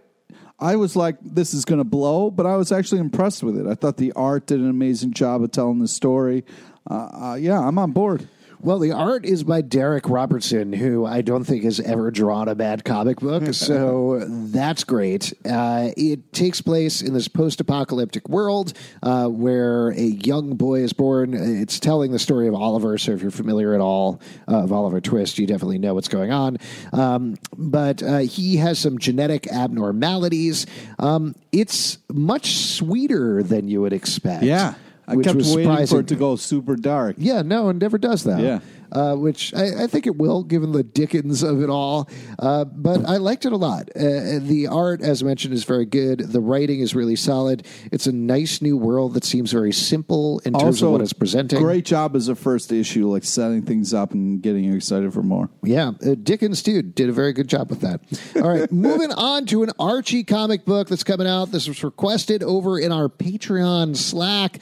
I 0.62 0.76
was 0.76 0.96
like, 0.96 1.18
this 1.22 1.56
is 1.56 1.66
going 1.66 1.80
to 1.80 1.84
blow, 1.84 2.30
but 2.30 2.46
I 2.46 2.56
was 2.56 2.72
actually 2.72 3.02
impressed 3.02 3.42
with 3.42 3.58
it. 3.58 3.66
I 3.66 3.74
thought 3.74 3.98
the 3.98 4.12
art 4.14 4.46
did 4.46 4.60
an 4.60 4.70
amazing 4.70 5.14
job 5.14 5.42
of 5.42 5.52
telling 5.52 5.80
the 5.80 5.88
story. 5.88 6.46
Uh, 6.90 6.94
uh, 6.94 7.38
yeah, 7.40 7.60
I'm 7.60 7.80
on 7.80 7.92
board. 7.92 8.28
Well, 8.64 8.78
the 8.78 8.92
art 8.92 9.26
is 9.26 9.44
by 9.44 9.64
Darick 9.64 10.08
Robertson, 10.08 10.72
who 10.72 11.04
I 11.04 11.22
don't 11.22 11.44
think 11.44 11.64
has 11.64 11.80
ever 11.80 12.12
drawn 12.12 12.48
a 12.48 12.54
bad 12.54 12.86
comic 12.86 13.20
book. 13.20 13.44
so 13.54 14.24
that's 14.28 14.84
great. 14.84 15.34
Uh, 15.44 15.90
it 15.98 16.32
takes 16.32 16.62
place 16.62 17.02
in 17.02 17.14
this 17.16 17.28
post 17.28 17.60
apocalyptic 17.60 18.30
world 18.30 18.74
uh, 19.02 19.28
where 19.28 19.90
a 19.90 20.02
young 20.02 20.56
boy 20.56 20.82
is 20.82 20.94
born. 20.94 21.34
It's 21.34 21.80
telling 21.80 22.12
the 22.12 22.20
story 22.20 22.48
of 22.48 22.54
Oliver. 22.54 23.00
So 23.00 23.14
if 23.14 23.22
you're 23.24 23.32
familiar 23.32 23.74
at 23.74 23.82
all 23.82 24.22
uh, 24.48 24.64
of 24.64 24.72
Oliver 24.72 25.02
Twist, 25.02 25.40
you 25.40 25.48
definitely 25.48 25.80
know 25.80 25.96
what's 25.96 26.08
going 26.08 26.32
on. 26.32 26.58
Um, 26.94 27.38
but 27.58 28.04
uh, 28.04 28.20
he 28.20 28.58
has 28.58 28.78
some 28.78 29.00
genetic 29.00 29.48
abnormalities. 29.48 30.68
Um, 31.00 31.34
it's 31.52 31.98
much 32.12 32.58
sweeter 32.58 33.42
than 33.42 33.68
you 33.68 33.82
would 33.82 33.94
expect. 33.94 34.44
Yeah. 34.44 34.76
I 35.12 35.16
which 35.16 35.26
kept 35.26 35.38
was 35.38 35.56
waiting 35.56 35.88
for 35.88 36.00
it 36.00 36.08
to 36.08 36.16
go 36.16 36.36
super 36.36 36.76
dark. 36.76 37.16
Yeah, 37.18 37.42
no, 37.42 37.70
it 37.70 37.76
never 37.76 37.98
does 37.98 38.24
that. 38.24 38.40
Yeah. 38.40 38.60
Uh, 38.92 39.16
which 39.16 39.54
I, 39.54 39.84
I 39.84 39.88
think 39.88 40.06
it 40.06 40.18
will, 40.18 40.44
given 40.44 40.74
the 40.74 40.84
Dickens 40.84 41.44
of 41.44 41.62
it 41.62 41.70
all. 41.70 42.10
Uh, 42.38 42.66
but 42.66 43.06
I 43.08 43.18
liked 43.18 43.46
it 43.46 43.54
a 43.54 43.58
lot. 43.58 43.90
Uh, 43.96 44.40
the 44.40 44.68
art, 44.70 45.02
as 45.02 45.24
mentioned, 45.24 45.54
is 45.54 45.64
very 45.64 45.86
good. 45.86 46.20
The 46.20 46.42
writing 46.42 46.82
is 46.82 46.94
really 46.94 47.16
solid. 47.16 47.66
It's 47.92 48.06
a 48.08 48.12
nice 48.12 48.62
new 48.62 48.76
world 48.78 49.14
that 49.14 49.24
seems 49.24 49.52
very 49.52 49.72
simple 49.72 50.40
in 50.40 50.54
terms 50.54 50.64
Also, 50.64 50.88
of 50.88 50.92
what 50.94 51.02
it's 51.02 51.14
presenting. 51.14 51.62
Great 51.62 51.86
job 51.86 52.16
as 52.16 52.28
a 52.28 52.36
first 52.36 52.72
issue, 52.72 53.08
like 53.08 53.24
setting 53.24 53.62
things 53.62 53.94
up 53.94 54.12
and 54.12 54.42
getting 54.42 54.64
you 54.66 54.76
excited 54.76 55.14
for 55.14 55.24
more. 55.24 55.50
Yeah, 55.64 55.92
uh, 56.06 56.16
Dickens 56.22 56.62
too 56.62 56.82
did 56.82 57.08
a 57.10 57.14
very 57.14 57.34
good 57.34 57.48
job 57.48 57.70
with 57.70 57.82
that. 57.82 58.02
All 58.36 58.50
right, 58.50 58.70
moving 58.74 59.12
on 59.14 59.46
to 59.48 59.64
an 59.64 59.72
Archie 59.80 60.24
comic 60.24 60.66
book 60.66 60.90
that's 60.90 61.04
coming 61.04 61.28
out. 61.28 61.52
This 61.52 61.68
was 61.68 61.84
requested 61.84 62.44
over 62.44 62.80
in 62.80 62.92
our 62.92 63.08
Patreon 63.08 63.96
Slack. 63.96 64.60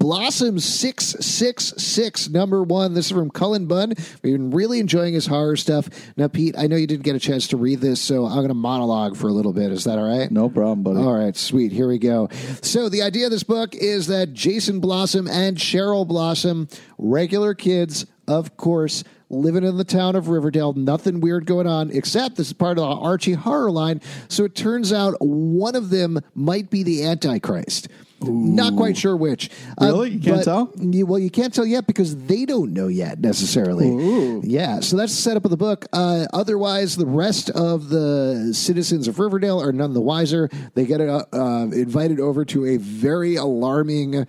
Blossom 0.00 0.58
666, 0.58 2.30
number 2.30 2.62
one. 2.62 2.94
This 2.94 3.06
is 3.06 3.12
from 3.12 3.30
Cullen 3.30 3.66
Bunn. 3.66 3.92
We've 4.22 4.32
been 4.32 4.50
really 4.50 4.80
enjoying 4.80 5.12
his 5.12 5.26
horror 5.26 5.56
stuff. 5.56 5.90
Now, 6.16 6.26
Pete, 6.26 6.54
I 6.56 6.68
know 6.68 6.76
you 6.76 6.86
didn't 6.86 7.02
get 7.02 7.16
a 7.16 7.20
chance 7.20 7.48
to 7.48 7.58
read 7.58 7.82
this, 7.82 8.00
so 8.00 8.24
I'm 8.24 8.36
going 8.36 8.48
to 8.48 8.54
monologue 8.54 9.14
for 9.14 9.28
a 9.28 9.32
little 9.32 9.52
bit. 9.52 9.70
Is 9.70 9.84
that 9.84 9.98
all 9.98 10.08
right? 10.08 10.30
No 10.30 10.48
problem, 10.48 10.82
buddy. 10.82 11.06
All 11.06 11.12
right, 11.12 11.36
sweet. 11.36 11.70
Here 11.70 11.86
we 11.86 11.98
go. 11.98 12.30
So, 12.62 12.88
the 12.88 13.02
idea 13.02 13.26
of 13.26 13.30
this 13.30 13.42
book 13.42 13.74
is 13.74 14.06
that 14.06 14.32
Jason 14.32 14.80
Blossom 14.80 15.28
and 15.28 15.58
Cheryl 15.58 16.08
Blossom, 16.08 16.68
regular 16.96 17.52
kids, 17.52 18.06
of 18.26 18.56
course, 18.56 19.04
living 19.28 19.64
in 19.64 19.76
the 19.76 19.84
town 19.84 20.16
of 20.16 20.28
Riverdale, 20.28 20.72
nothing 20.72 21.20
weird 21.20 21.44
going 21.44 21.66
on, 21.66 21.90
except 21.90 22.36
this 22.36 22.46
is 22.46 22.52
part 22.54 22.78
of 22.78 22.88
the 22.88 23.04
Archie 23.04 23.34
horror 23.34 23.70
line. 23.70 24.00
So, 24.28 24.44
it 24.44 24.54
turns 24.54 24.94
out 24.94 25.16
one 25.20 25.76
of 25.76 25.90
them 25.90 26.20
might 26.34 26.70
be 26.70 26.84
the 26.84 27.04
Antichrist. 27.04 27.88
Not 28.22 28.76
quite 28.76 28.96
sure 28.96 29.16
which. 29.16 29.50
Uh, 29.80 29.86
Really? 29.86 30.10
You 30.10 30.20
can't 30.20 30.36
but- 30.38 30.44
tell? 30.44 30.72
you- 30.78 31.06
well, 31.06 31.18
you 31.18 31.30
can't 31.30 31.52
tell 31.54 31.64
yet 31.66 31.86
because 31.86 32.14
they 32.16 32.44
don't 32.44 32.72
know 32.72 32.88
yet 32.88 33.20
necessarily. 33.20 34.40
Yeah, 34.42 34.80
so 34.80 34.96
that's 34.96 35.14
the 35.16 35.22
setup 35.22 35.44
of 35.44 35.50
the 35.50 35.56
book. 35.56 35.86
Uh, 35.92 36.26
otherwise, 36.32 36.96
the 36.96 37.06
rest 37.06 37.50
of 37.50 37.88
the 37.88 38.50
citizens 38.52 39.08
of 39.08 39.18
Riverdale 39.18 39.60
are 39.62 39.72
none 39.72 39.92
the 39.94 40.00
wiser. 40.00 40.48
They 40.74 40.84
get 40.86 41.00
uh, 41.00 41.24
uh, 41.32 41.68
invited 41.72 42.20
over 42.20 42.44
to 42.46 42.66
a 42.66 42.76
very 42.76 43.36
alarming 43.36 44.26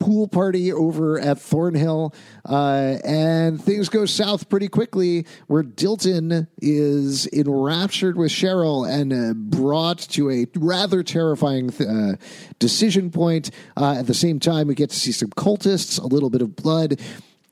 pool 0.00 0.26
party 0.26 0.72
over 0.72 1.20
at 1.20 1.38
Thornhill, 1.38 2.12
uh, 2.48 2.96
and 3.04 3.62
things 3.62 3.88
go 3.88 4.06
south 4.06 4.48
pretty 4.48 4.66
quickly. 4.66 5.26
Where 5.46 5.62
Dilton 5.62 6.48
is 6.60 7.26
enraptured 7.28 8.16
with 8.16 8.32
Cheryl 8.32 8.90
and 8.90 9.12
uh, 9.12 9.34
brought 9.34 9.98
to 10.10 10.30
a 10.30 10.46
rather 10.56 11.02
terrifying 11.02 11.70
uh, 11.80 12.16
decision 12.58 13.10
point. 13.10 13.50
Uh, 13.76 13.96
at 13.98 14.06
the 14.06 14.14
same 14.14 14.40
time, 14.40 14.66
we 14.66 14.74
get 14.74 14.90
to 14.90 14.96
see 14.96 15.12
some 15.12 15.30
cultists, 15.30 16.02
a 16.02 16.06
little 16.06 16.30
bit 16.30 16.42
of 16.42 16.56
blood. 16.56 16.98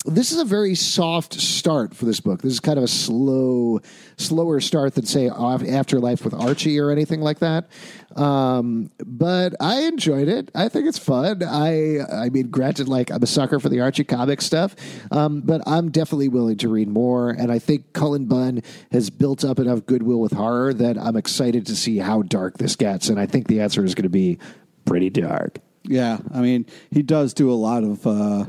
This 0.08 0.32
is 0.32 0.38
a 0.38 0.44
very 0.44 0.74
soft 0.74 1.34
start 1.34 1.94
for 1.94 2.06
this 2.06 2.18
book. 2.18 2.40
This 2.40 2.52
is 2.54 2.60
kind 2.60 2.78
of 2.78 2.84
a 2.84 2.88
slow, 2.88 3.80
slower 4.16 4.58
start 4.60 4.94
than 4.94 5.04
say 5.04 5.28
Afterlife 5.28 6.24
with 6.24 6.32
Archie 6.32 6.78
or 6.78 6.90
anything 6.90 7.20
like 7.20 7.40
that. 7.40 7.68
Um, 8.16 8.90
but 9.04 9.54
I 9.60 9.82
enjoyed 9.82 10.28
it. 10.28 10.50
I 10.54 10.70
think 10.70 10.86
it's 10.86 10.98
fun. 10.98 11.42
I, 11.42 12.00
I 12.00 12.30
mean, 12.30 12.48
granted, 12.48 12.88
like 12.88 13.10
I'm 13.10 13.22
a 13.22 13.26
sucker 13.26 13.60
for 13.60 13.68
the 13.68 13.80
Archie 13.80 14.04
comic 14.04 14.40
stuff, 14.40 14.74
um, 15.12 15.42
but 15.42 15.60
I'm 15.66 15.90
definitely 15.90 16.28
willing 16.28 16.56
to 16.58 16.68
read 16.68 16.88
more. 16.88 17.30
And 17.30 17.52
I 17.52 17.58
think 17.58 17.92
Cullen 17.92 18.24
Bunn 18.24 18.62
has 18.90 19.10
built 19.10 19.44
up 19.44 19.58
enough 19.58 19.84
goodwill 19.84 20.20
with 20.20 20.32
horror 20.32 20.72
that 20.74 20.96
I'm 20.96 21.16
excited 21.16 21.66
to 21.66 21.76
see 21.76 21.98
how 21.98 22.22
dark 22.22 22.56
this 22.58 22.76
gets. 22.76 23.10
And 23.10 23.20
I 23.20 23.26
think 23.26 23.46
the 23.46 23.60
answer 23.60 23.84
is 23.84 23.94
going 23.94 24.04
to 24.04 24.08
be 24.08 24.38
pretty 24.86 25.10
dark. 25.10 25.58
Yeah, 25.84 26.18
I 26.34 26.40
mean, 26.40 26.66
he 26.90 27.02
does 27.02 27.32
do 27.32 27.50
a 27.50 27.54
lot 27.54 27.82
of 27.82 28.06
uh, 28.06 28.44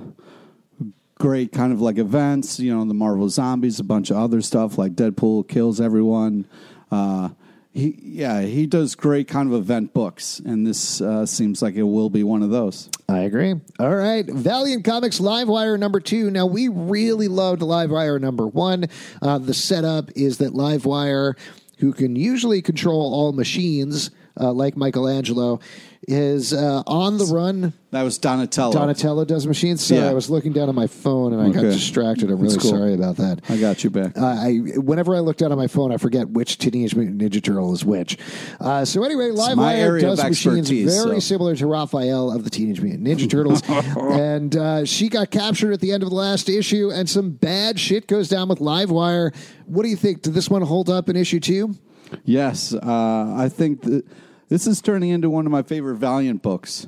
great 1.20 1.52
kind 1.52 1.72
of 1.72 1.82
like 1.82 2.00
events. 2.00 2.60
You 2.60 2.76
know, 2.76 2.84
the 2.86 2.94
Marvel 2.96 3.30
Zombies, 3.30 3.80
a 3.80 3.84
bunch 3.84 4.10
of 4.10 4.18
other 4.18 4.42
stuff 4.42 4.78
like 4.78 4.94
Deadpool 4.94 5.48
kills 5.48 5.80
everyone. 5.80 6.48
Uh, 6.92 7.30
he, 7.72 8.00
yeah, 8.02 8.42
he 8.42 8.66
does 8.66 8.96
great 8.96 9.28
kind 9.28 9.48
of 9.52 9.60
event 9.60 9.94
books, 9.94 10.40
and 10.40 10.66
this 10.66 11.02
uh, 11.02 11.26
seems 11.26 11.62
like 11.62 11.76
it 11.76 11.84
will 11.84 12.10
be 12.10 12.24
one 12.24 12.42
of 12.42 12.50
those. 12.50 12.90
I 13.08 13.20
agree. 13.20 13.54
All 13.80 13.96
right. 13.96 14.26
Valiant 14.26 14.84
Comics 14.84 15.20
Livewire 15.20 15.78
number 15.78 16.00
two. 16.00 16.32
Now, 16.32 16.48
we 16.48 16.68
really 16.68 17.28
loved 17.28 17.62
Livewire 17.62 18.20
number 18.20 18.48
one. 18.48 18.88
Uh, 19.22 19.38
the 19.38 19.54
setup 19.54 20.10
is 20.16 20.40
that 20.40 20.54
Livewire, 20.54 21.38
who 21.78 21.94
can 21.94 22.16
usually 22.16 22.64
control 22.64 23.14
all 23.14 23.34
machines, 23.34 24.10
uh, 24.40 24.52
like 24.54 24.78
Michelangelo, 24.78 25.60
is 26.08 26.54
uh, 26.54 26.82
on 26.88 27.18
the 27.18 27.26
run. 27.26 27.74
That 27.92 28.04
was 28.04 28.18
Donatello. 28.18 28.72
Donatello 28.72 29.26
does 29.26 29.46
machines. 29.46 29.84
Sorry, 29.84 30.00
Yeah. 30.02 30.10
I 30.10 30.14
was 30.14 30.30
looking 30.30 30.54
down 30.54 30.70
at 30.70 30.74
my 30.76 30.88
phone 30.88 31.34
and 31.34 31.42
I 31.42 31.50
got 31.50 31.66
Okay. 31.66 31.70
distracted. 31.76 32.32
I'm 32.32 32.40
really 32.40 32.58
cool. 32.58 32.70
sorry 32.72 32.94
about 32.94 33.18
that. 33.18 33.42
I 33.50 33.58
got 33.58 33.84
you 33.84 33.90
back. 33.90 34.18
Uh, 34.18 34.26
I 34.26 34.54
whenever 34.78 35.16
I 35.16 35.20
look 35.20 35.38
down 35.38 35.52
at 35.52 35.58
my 35.58 35.68
phone, 35.68 35.92
I 35.92 35.98
forget 35.98 36.30
which 36.30 36.58
Teenage 36.58 36.96
Mutant 36.96 37.22
Ninja 37.22 37.44
Turtle 37.44 37.74
is 37.74 37.84
which. 37.86 38.18
Uh, 38.60 38.86
so 38.86 39.04
anyway, 39.04 39.30
my 39.32 39.54
Livewire 39.54 39.76
area 39.76 40.02
does 40.04 40.20
of 40.20 40.30
machines 40.30 40.58
expertise, 40.72 41.04
very 41.04 41.16
so. 41.22 41.36
similar 41.36 41.56
to 41.58 41.68
Raphael 41.68 42.32
of 42.32 42.44
the 42.44 42.50
Teenage 42.50 42.82
Mutant 42.82 43.06
Ninja 43.06 43.30
Turtles, 43.30 43.62
and 43.70 44.56
uh, 44.56 44.86
she 44.86 45.10
got 45.10 45.30
captured 45.32 45.74
at 45.74 45.80
the 45.82 45.92
end 45.92 46.02
of 46.02 46.10
the 46.10 46.16
last 46.16 46.50
issue, 46.50 46.90
and 46.92 47.10
some 47.10 47.32
bad 47.32 47.80
shit 47.80 48.08
goes 48.08 48.30
down 48.30 48.48
with 48.50 48.60
Livewire. 48.60 49.36
What 49.66 49.84
do 49.84 49.90
you 49.90 49.98
think? 49.98 50.22
Did 50.24 50.34
this 50.34 50.50
one 50.50 50.62
hold 50.64 50.90
up 50.90 51.10
in 51.10 51.16
issue 51.18 51.40
two? 51.42 51.76
Yes, 52.24 52.74
uh, 52.74 53.34
I 53.38 53.50
think 53.50 53.82
that 53.84 54.04
this 54.50 54.68
is 54.68 54.82
turning 54.82 55.10
into 55.10 55.30
one 55.30 55.46
of 55.46 55.52
my 55.52 55.64
favorite 55.64 55.96
Valiant 55.96 56.42
books. 56.42 56.88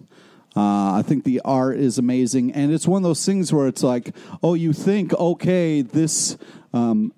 Uh, 0.55 0.93
I 0.95 1.03
think 1.05 1.23
the 1.23 1.41
art 1.45 1.77
is 1.77 1.97
amazing, 1.97 2.51
and 2.51 2.73
it's 2.73 2.87
one 2.87 3.03
of 3.03 3.03
those 3.03 3.25
things 3.25 3.53
where 3.53 3.67
it's 3.67 3.83
like, 3.83 4.13
oh, 4.43 4.53
you 4.53 4.73
think, 4.73 5.13
okay, 5.13 5.81
this 5.81 6.37
um, 6.73 7.13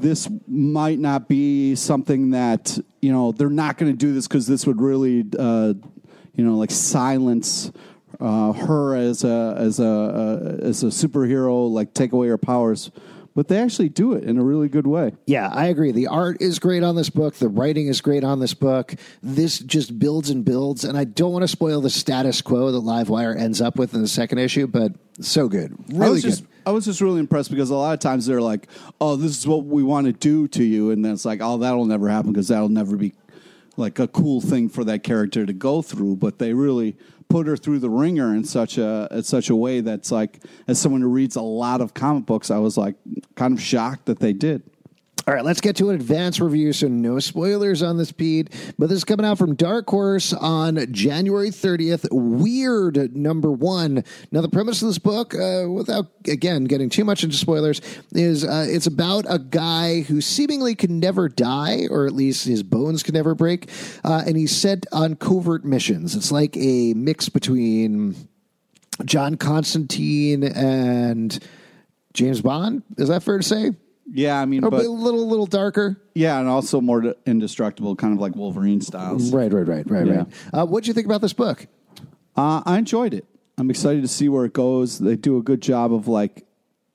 this 0.00 0.28
might 0.48 0.98
not 0.98 1.28
be 1.28 1.74
something 1.74 2.30
that 2.30 2.78
you 3.00 3.12
know 3.12 3.32
they're 3.32 3.48
not 3.48 3.78
going 3.78 3.92
to 3.92 3.96
do 3.96 4.12
this 4.12 4.26
because 4.26 4.46
this 4.48 4.66
would 4.66 4.80
really, 4.80 5.24
uh, 5.38 5.74
you 6.34 6.44
know, 6.44 6.56
like 6.56 6.72
silence 6.72 7.70
uh, 8.18 8.52
her 8.52 8.96
as 8.96 9.22
a 9.22 9.54
as 9.56 9.78
a 9.78 9.86
uh, 9.86 10.56
as 10.66 10.82
a 10.82 10.86
superhero, 10.86 11.70
like 11.70 11.94
take 11.94 12.12
away 12.12 12.28
her 12.28 12.38
powers. 12.38 12.90
But 13.36 13.48
they 13.48 13.58
actually 13.58 13.90
do 13.90 14.14
it 14.14 14.24
in 14.24 14.38
a 14.38 14.42
really 14.42 14.68
good 14.68 14.86
way. 14.86 15.12
Yeah, 15.26 15.48
I 15.52 15.66
agree. 15.66 15.92
The 15.92 16.06
art 16.06 16.40
is 16.40 16.58
great 16.58 16.82
on 16.82 16.96
this 16.96 17.10
book. 17.10 17.34
The 17.34 17.48
writing 17.50 17.86
is 17.86 18.00
great 18.00 18.24
on 18.24 18.40
this 18.40 18.54
book. 18.54 18.94
This 19.22 19.58
just 19.58 19.98
builds 19.98 20.30
and 20.30 20.42
builds. 20.42 20.84
And 20.84 20.96
I 20.96 21.04
don't 21.04 21.32
want 21.32 21.42
to 21.42 21.48
spoil 21.48 21.82
the 21.82 21.90
status 21.90 22.40
quo 22.40 22.72
that 22.72 22.78
Livewire 22.80 23.38
ends 23.38 23.60
up 23.60 23.76
with 23.76 23.92
in 23.92 24.00
the 24.00 24.08
second 24.08 24.38
issue, 24.38 24.66
but 24.66 24.94
so 25.20 25.48
good. 25.48 25.76
I 25.90 25.92
Really 25.98 26.10
was 26.12 26.22
good. 26.22 26.30
just 26.30 26.44
I 26.64 26.70
was 26.70 26.86
just 26.86 27.02
really 27.02 27.20
impressed 27.20 27.50
because 27.50 27.68
a 27.68 27.76
lot 27.76 27.92
of 27.92 28.00
times 28.00 28.24
they're 28.24 28.40
like, 28.40 28.68
"Oh, 29.02 29.16
this 29.16 29.38
is 29.38 29.46
what 29.46 29.66
we 29.66 29.82
want 29.82 30.06
to 30.06 30.12
do 30.14 30.48
to 30.48 30.64
you," 30.64 30.90
and 30.90 31.04
then 31.04 31.12
it's 31.12 31.26
like, 31.26 31.40
"Oh, 31.42 31.58
that'll 31.58 31.84
never 31.84 32.08
happen 32.08 32.32
because 32.32 32.48
that'll 32.48 32.70
never 32.70 32.96
be 32.96 33.12
like 33.76 33.98
a 33.98 34.08
cool 34.08 34.40
thing 34.40 34.70
for 34.70 34.82
that 34.84 35.02
character 35.02 35.44
to 35.44 35.52
go 35.52 35.82
through." 35.82 36.16
But 36.16 36.38
they 36.38 36.54
really 36.54 36.96
put 37.28 37.46
her 37.46 37.56
through 37.56 37.80
the 37.80 37.90
ringer 37.90 38.34
in 38.34 38.44
such 38.44 38.78
a 38.78 39.08
in 39.10 39.22
such 39.22 39.50
a 39.50 39.56
way 39.56 39.80
that's 39.80 40.10
like, 40.10 40.42
as 40.68 40.80
someone 40.80 41.00
who 41.00 41.08
reads 41.08 41.36
a 41.36 41.42
lot 41.42 41.80
of 41.80 41.94
comic 41.94 42.26
books, 42.26 42.50
I 42.50 42.58
was 42.58 42.76
like 42.76 42.94
kind 43.34 43.52
of 43.54 43.60
shocked 43.60 44.06
that 44.06 44.20
they 44.20 44.32
did. 44.32 44.62
All 45.28 45.34
right, 45.34 45.44
let's 45.44 45.60
get 45.60 45.74
to 45.76 45.90
an 45.90 45.96
advance 45.96 46.38
review. 46.38 46.72
So, 46.72 46.86
no 46.86 47.18
spoilers 47.18 47.82
on 47.82 47.96
this, 47.96 48.12
Pete. 48.12 48.48
But 48.78 48.88
this 48.88 48.98
is 48.98 49.04
coming 49.04 49.26
out 49.26 49.38
from 49.38 49.56
Dark 49.56 49.90
Horse 49.90 50.32
on 50.32 50.86
January 50.92 51.50
30th. 51.50 52.08
Wyrd 52.10 53.12
number 53.12 53.50
one. 53.50 54.04
Now, 54.30 54.40
the 54.40 54.48
premise 54.48 54.82
of 54.82 54.88
this 54.88 54.98
book, 54.98 55.34
uh, 55.34 55.68
without 55.68 56.12
again 56.28 56.66
getting 56.66 56.88
too 56.88 57.04
much 57.04 57.24
into 57.24 57.34
spoilers, 57.34 57.80
is 58.12 58.44
uh, 58.44 58.66
it's 58.68 58.86
about 58.86 59.24
a 59.28 59.40
guy 59.40 60.02
who 60.02 60.20
seemingly 60.20 60.76
can 60.76 61.00
never 61.00 61.28
die, 61.28 61.88
or 61.90 62.06
at 62.06 62.12
least 62.12 62.46
his 62.46 62.62
bones 62.62 63.02
can 63.02 63.14
never 63.14 63.34
break. 63.34 63.68
Uh, 64.04 64.22
and 64.24 64.36
he's 64.36 64.54
sent 64.54 64.86
on 64.92 65.16
covert 65.16 65.64
missions. 65.64 66.14
It's 66.14 66.30
like 66.30 66.56
a 66.56 66.94
mix 66.94 67.28
between 67.28 68.14
John 69.04 69.38
Constantine 69.38 70.44
and 70.44 71.36
James 72.12 72.40
Bond. 72.42 72.84
Is 72.96 73.08
that 73.08 73.24
fair 73.24 73.38
to 73.38 73.42
say? 73.42 73.72
Yeah, 74.12 74.40
I 74.40 74.44
mean, 74.46 74.64
Or 74.64 74.70
but 74.70 74.84
a 74.84 74.88
little, 74.90 75.26
little 75.26 75.46
darker. 75.46 76.00
yeah, 76.14 76.38
and 76.38 76.48
also 76.48 76.80
more 76.80 77.14
indestructible, 77.26 77.96
kind 77.96 78.12
of 78.14 78.20
like 78.20 78.36
Wolverine 78.36 78.80
styles. 78.80 79.32
Right, 79.32 79.52
right, 79.52 79.66
right, 79.66 79.90
right, 79.90 80.06
right. 80.06 80.26
Uh, 80.52 80.64
what 80.64 80.84
do 80.84 80.88
you 80.88 80.94
think 80.94 81.06
about 81.06 81.20
this 81.20 81.32
book? 81.32 81.66
Uh, 82.36 82.62
I 82.64 82.78
enjoyed 82.78 83.14
it. 83.14 83.24
I'm 83.58 83.68
excited 83.70 84.02
to 84.02 84.08
see 84.08 84.28
where 84.28 84.44
it 84.44 84.52
goes. 84.52 84.98
They 84.98 85.16
do 85.16 85.38
a 85.38 85.42
good 85.42 85.60
job 85.60 85.92
of 85.92 86.06
like 86.08 86.46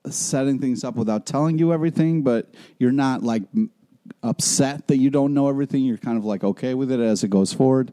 setting 0.08 0.58
things 0.58 0.84
up 0.84 0.94
without 0.96 1.26
telling 1.26 1.58
you 1.58 1.72
everything, 1.72 2.22
but 2.22 2.48
you're 2.78 2.92
not 2.92 3.22
like 3.22 3.42
m- 3.54 3.70
upset 4.22 4.88
that 4.88 4.96
you 4.96 5.10
don't 5.10 5.34
know 5.34 5.48
everything. 5.48 5.84
You're 5.84 5.98
kind 5.98 6.16
of 6.16 6.24
like 6.24 6.44
okay 6.44 6.74
with 6.74 6.90
it 6.90 7.00
as 7.00 7.22
it 7.24 7.28
goes 7.30 7.52
forward. 7.52 7.92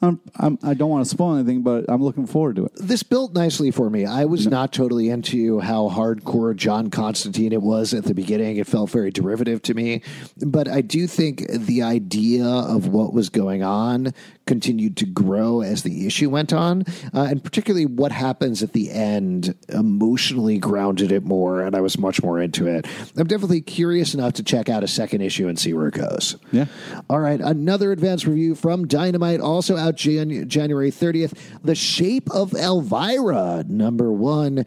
I'm, 0.00 0.20
I'm, 0.36 0.58
I 0.62 0.74
don't 0.74 0.90
want 0.90 1.04
to 1.04 1.10
spoil 1.10 1.34
anything, 1.34 1.62
but 1.62 1.86
I'm 1.88 2.02
looking 2.02 2.26
forward 2.26 2.54
to 2.56 2.66
it. 2.66 2.72
This 2.76 3.02
built 3.02 3.34
nicely 3.34 3.72
for 3.72 3.90
me. 3.90 4.06
I 4.06 4.26
was 4.26 4.46
not 4.46 4.72
totally 4.72 5.08
into 5.08 5.58
how 5.58 5.88
hardcore 5.88 6.54
John 6.54 6.88
Constantine 6.88 7.52
it 7.52 7.62
was 7.62 7.92
at 7.94 8.04
the 8.04 8.14
beginning. 8.14 8.58
It 8.58 8.68
felt 8.68 8.90
very 8.90 9.10
derivative 9.10 9.60
to 9.62 9.74
me. 9.74 10.02
But 10.38 10.68
I 10.68 10.82
do 10.82 11.08
think 11.08 11.50
the 11.50 11.82
idea 11.82 12.44
of 12.44 12.86
what 12.86 13.12
was 13.12 13.28
going 13.28 13.64
on 13.64 14.14
continued 14.46 14.96
to 14.98 15.04
grow 15.04 15.62
as 15.62 15.82
the 15.82 16.06
issue 16.06 16.30
went 16.30 16.52
on. 16.52 16.84
Uh, 17.12 17.24
and 17.24 17.42
particularly 17.42 17.84
what 17.84 18.12
happens 18.12 18.62
at 18.62 18.72
the 18.72 18.90
end 18.90 19.54
emotionally 19.68 20.58
grounded 20.58 21.10
it 21.10 21.24
more. 21.24 21.62
And 21.62 21.74
I 21.74 21.80
was 21.80 21.98
much 21.98 22.22
more 22.22 22.40
into 22.40 22.68
it. 22.68 22.86
I'm 23.16 23.26
definitely 23.26 23.62
curious 23.62 24.14
enough 24.14 24.34
to 24.34 24.44
check 24.44 24.68
out 24.68 24.84
a 24.84 24.88
second 24.88 25.22
issue 25.22 25.48
and 25.48 25.58
see 25.58 25.72
where 25.72 25.88
it 25.88 25.94
goes. 25.94 26.36
Yeah. 26.52 26.66
All 27.10 27.18
right, 27.18 27.40
another 27.40 27.90
advance 27.90 28.26
review 28.26 28.54
from 28.54 28.86
Dynamite, 28.86 29.40
also 29.40 29.76
out 29.76 29.87
Jan- 29.96 30.48
January 30.48 30.90
30th. 30.90 31.32
The 31.62 31.74
Shape 31.74 32.30
of 32.30 32.54
Elvira, 32.54 33.64
number 33.68 34.12
one. 34.12 34.64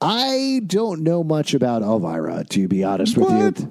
I 0.00 0.62
don't 0.66 1.02
know 1.02 1.22
much 1.22 1.54
about 1.54 1.82
Elvira, 1.82 2.44
to 2.50 2.66
be 2.68 2.82
honest 2.82 3.16
with 3.16 3.28
What? 3.28 3.66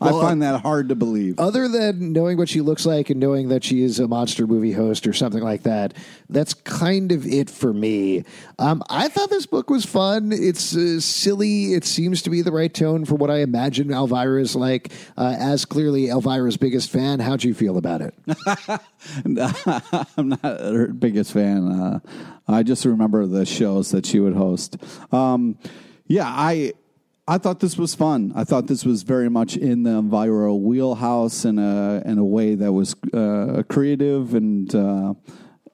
You. 0.00 0.06
I 0.08 0.10
find 0.10 0.42
that 0.42 0.60
hard 0.60 0.88
to 0.90 0.94
believe. 0.94 1.38
Other 1.38 1.68
than 1.68 2.12
knowing 2.12 2.38
what 2.38 2.48
she 2.48 2.60
looks 2.60 2.86
like 2.86 3.10
and 3.10 3.20
knowing 3.20 3.48
that 3.48 3.64
she 3.64 3.82
is 3.82 3.98
a 3.98 4.08
monster 4.08 4.46
movie 4.46 4.72
host 4.72 5.06
or 5.06 5.12
something 5.12 5.42
like 5.42 5.62
that, 5.62 5.94
that's 6.28 6.54
kind 6.54 7.12
of 7.12 7.26
it 7.26 7.50
for 7.50 7.72
me. 7.72 8.24
Um, 8.58 8.82
I 8.90 9.08
thought 9.08 9.30
this 9.30 9.46
book 9.46 9.70
was 9.70 9.84
fun. 9.84 10.32
It's 10.32 10.76
uh, 10.76 11.00
silly. 11.00 11.74
It 11.74 11.84
seems 11.84 12.22
to 12.22 12.30
be 12.30 12.42
the 12.42 12.52
right 12.52 12.72
tone 12.72 13.04
for 13.04 13.14
what 13.14 13.30
I 13.30 13.38
imagine 13.38 13.90
Elvira 13.90 14.40
is 14.40 14.54
like. 14.54 14.92
Uh, 15.16 15.36
as 15.38 15.64
clearly 15.64 16.08
Elvira's 16.08 16.56
biggest 16.56 16.90
fan, 16.90 17.20
how'd 17.20 17.44
you 17.44 17.54
feel 17.54 17.78
about 17.78 18.00
it? 18.00 18.14
I'm 20.16 20.28
not 20.28 20.42
her 20.42 20.88
biggest 20.88 21.32
fan. 21.32 21.70
Uh, 21.70 22.00
I 22.46 22.62
just 22.62 22.84
remember 22.84 23.26
the 23.26 23.46
shows 23.46 23.90
that 23.90 24.06
she 24.06 24.20
would 24.20 24.34
host. 24.34 24.76
Um, 25.12 25.58
yeah, 26.06 26.26
I 26.26 26.72
I 27.28 27.36
thought 27.36 27.60
this 27.60 27.76
was 27.76 27.94
fun. 27.94 28.32
I 28.34 28.44
thought 28.44 28.68
this 28.68 28.86
was 28.86 29.02
very 29.02 29.28
much 29.28 29.54
in 29.54 29.82
the 29.82 29.90
Elvira 29.90 30.54
wheelhouse 30.54 31.44
in 31.44 31.58
a 31.58 32.02
in 32.06 32.16
a 32.16 32.24
way 32.24 32.54
that 32.54 32.72
was 32.72 32.96
uh, 33.12 33.64
creative 33.68 34.34
and 34.34 34.74
uh, 34.74 35.12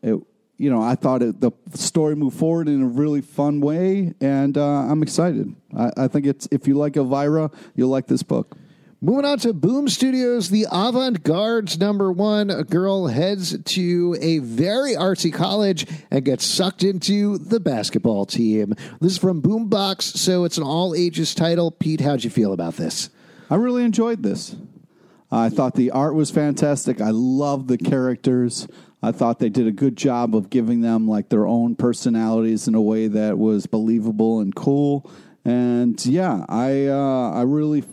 it, 0.02 0.20
you 0.56 0.68
know 0.68 0.82
I 0.82 0.96
thought 0.96 1.22
it, 1.22 1.40
the 1.40 1.52
story 1.74 2.16
moved 2.16 2.36
forward 2.36 2.68
in 2.68 2.82
a 2.82 2.88
really 2.88 3.20
fun 3.20 3.60
way, 3.60 4.14
and 4.20 4.58
uh, 4.58 4.90
I'm 4.90 5.00
excited. 5.04 5.54
I, 5.76 5.92
I 5.96 6.08
think 6.08 6.26
it's 6.26 6.48
if 6.50 6.66
you 6.66 6.74
like 6.74 6.96
Elvira, 6.96 7.52
you'll 7.76 7.88
like 7.88 8.08
this 8.08 8.24
book. 8.24 8.56
Moving 9.04 9.26
on 9.26 9.38
to 9.40 9.52
Boom 9.52 9.86
Studios, 9.90 10.48
the 10.48 10.66
Avant-Guards 10.72 11.78
number 11.78 12.10
one. 12.10 12.48
A 12.48 12.64
girl 12.64 13.08
heads 13.08 13.54
to 13.62 14.16
a 14.18 14.38
very 14.38 14.94
artsy 14.94 15.30
college 15.30 15.86
and 16.10 16.24
gets 16.24 16.46
sucked 16.46 16.82
into 16.82 17.36
the 17.36 17.60
basketball 17.60 18.24
team. 18.24 18.72
This 19.02 19.12
is 19.12 19.18
from 19.18 19.42
Boombox, 19.42 20.16
so 20.16 20.44
it's 20.44 20.56
an 20.56 20.64
all 20.64 20.94
ages 20.94 21.34
title. 21.34 21.70
Pete, 21.70 22.00
how'd 22.00 22.24
you 22.24 22.30
feel 22.30 22.54
about 22.54 22.76
this? 22.76 23.10
I 23.50 23.56
really 23.56 23.84
enjoyed 23.84 24.22
this. 24.22 24.56
I 25.30 25.50
thought 25.50 25.74
the 25.74 25.90
art 25.90 26.14
was 26.14 26.30
fantastic. 26.30 27.02
I 27.02 27.10
loved 27.10 27.68
the 27.68 27.76
characters. 27.76 28.66
I 29.02 29.12
thought 29.12 29.38
they 29.38 29.50
did 29.50 29.66
a 29.66 29.72
good 29.72 29.96
job 29.96 30.34
of 30.34 30.48
giving 30.48 30.80
them 30.80 31.06
like 31.06 31.28
their 31.28 31.46
own 31.46 31.76
personalities 31.76 32.68
in 32.68 32.74
a 32.74 32.80
way 32.80 33.08
that 33.08 33.36
was 33.36 33.66
believable 33.66 34.40
and 34.40 34.54
cool. 34.54 35.10
And 35.44 36.04
yeah, 36.06 36.46
I 36.48 36.86
uh, 36.86 37.32
I 37.32 37.42
really 37.42 37.84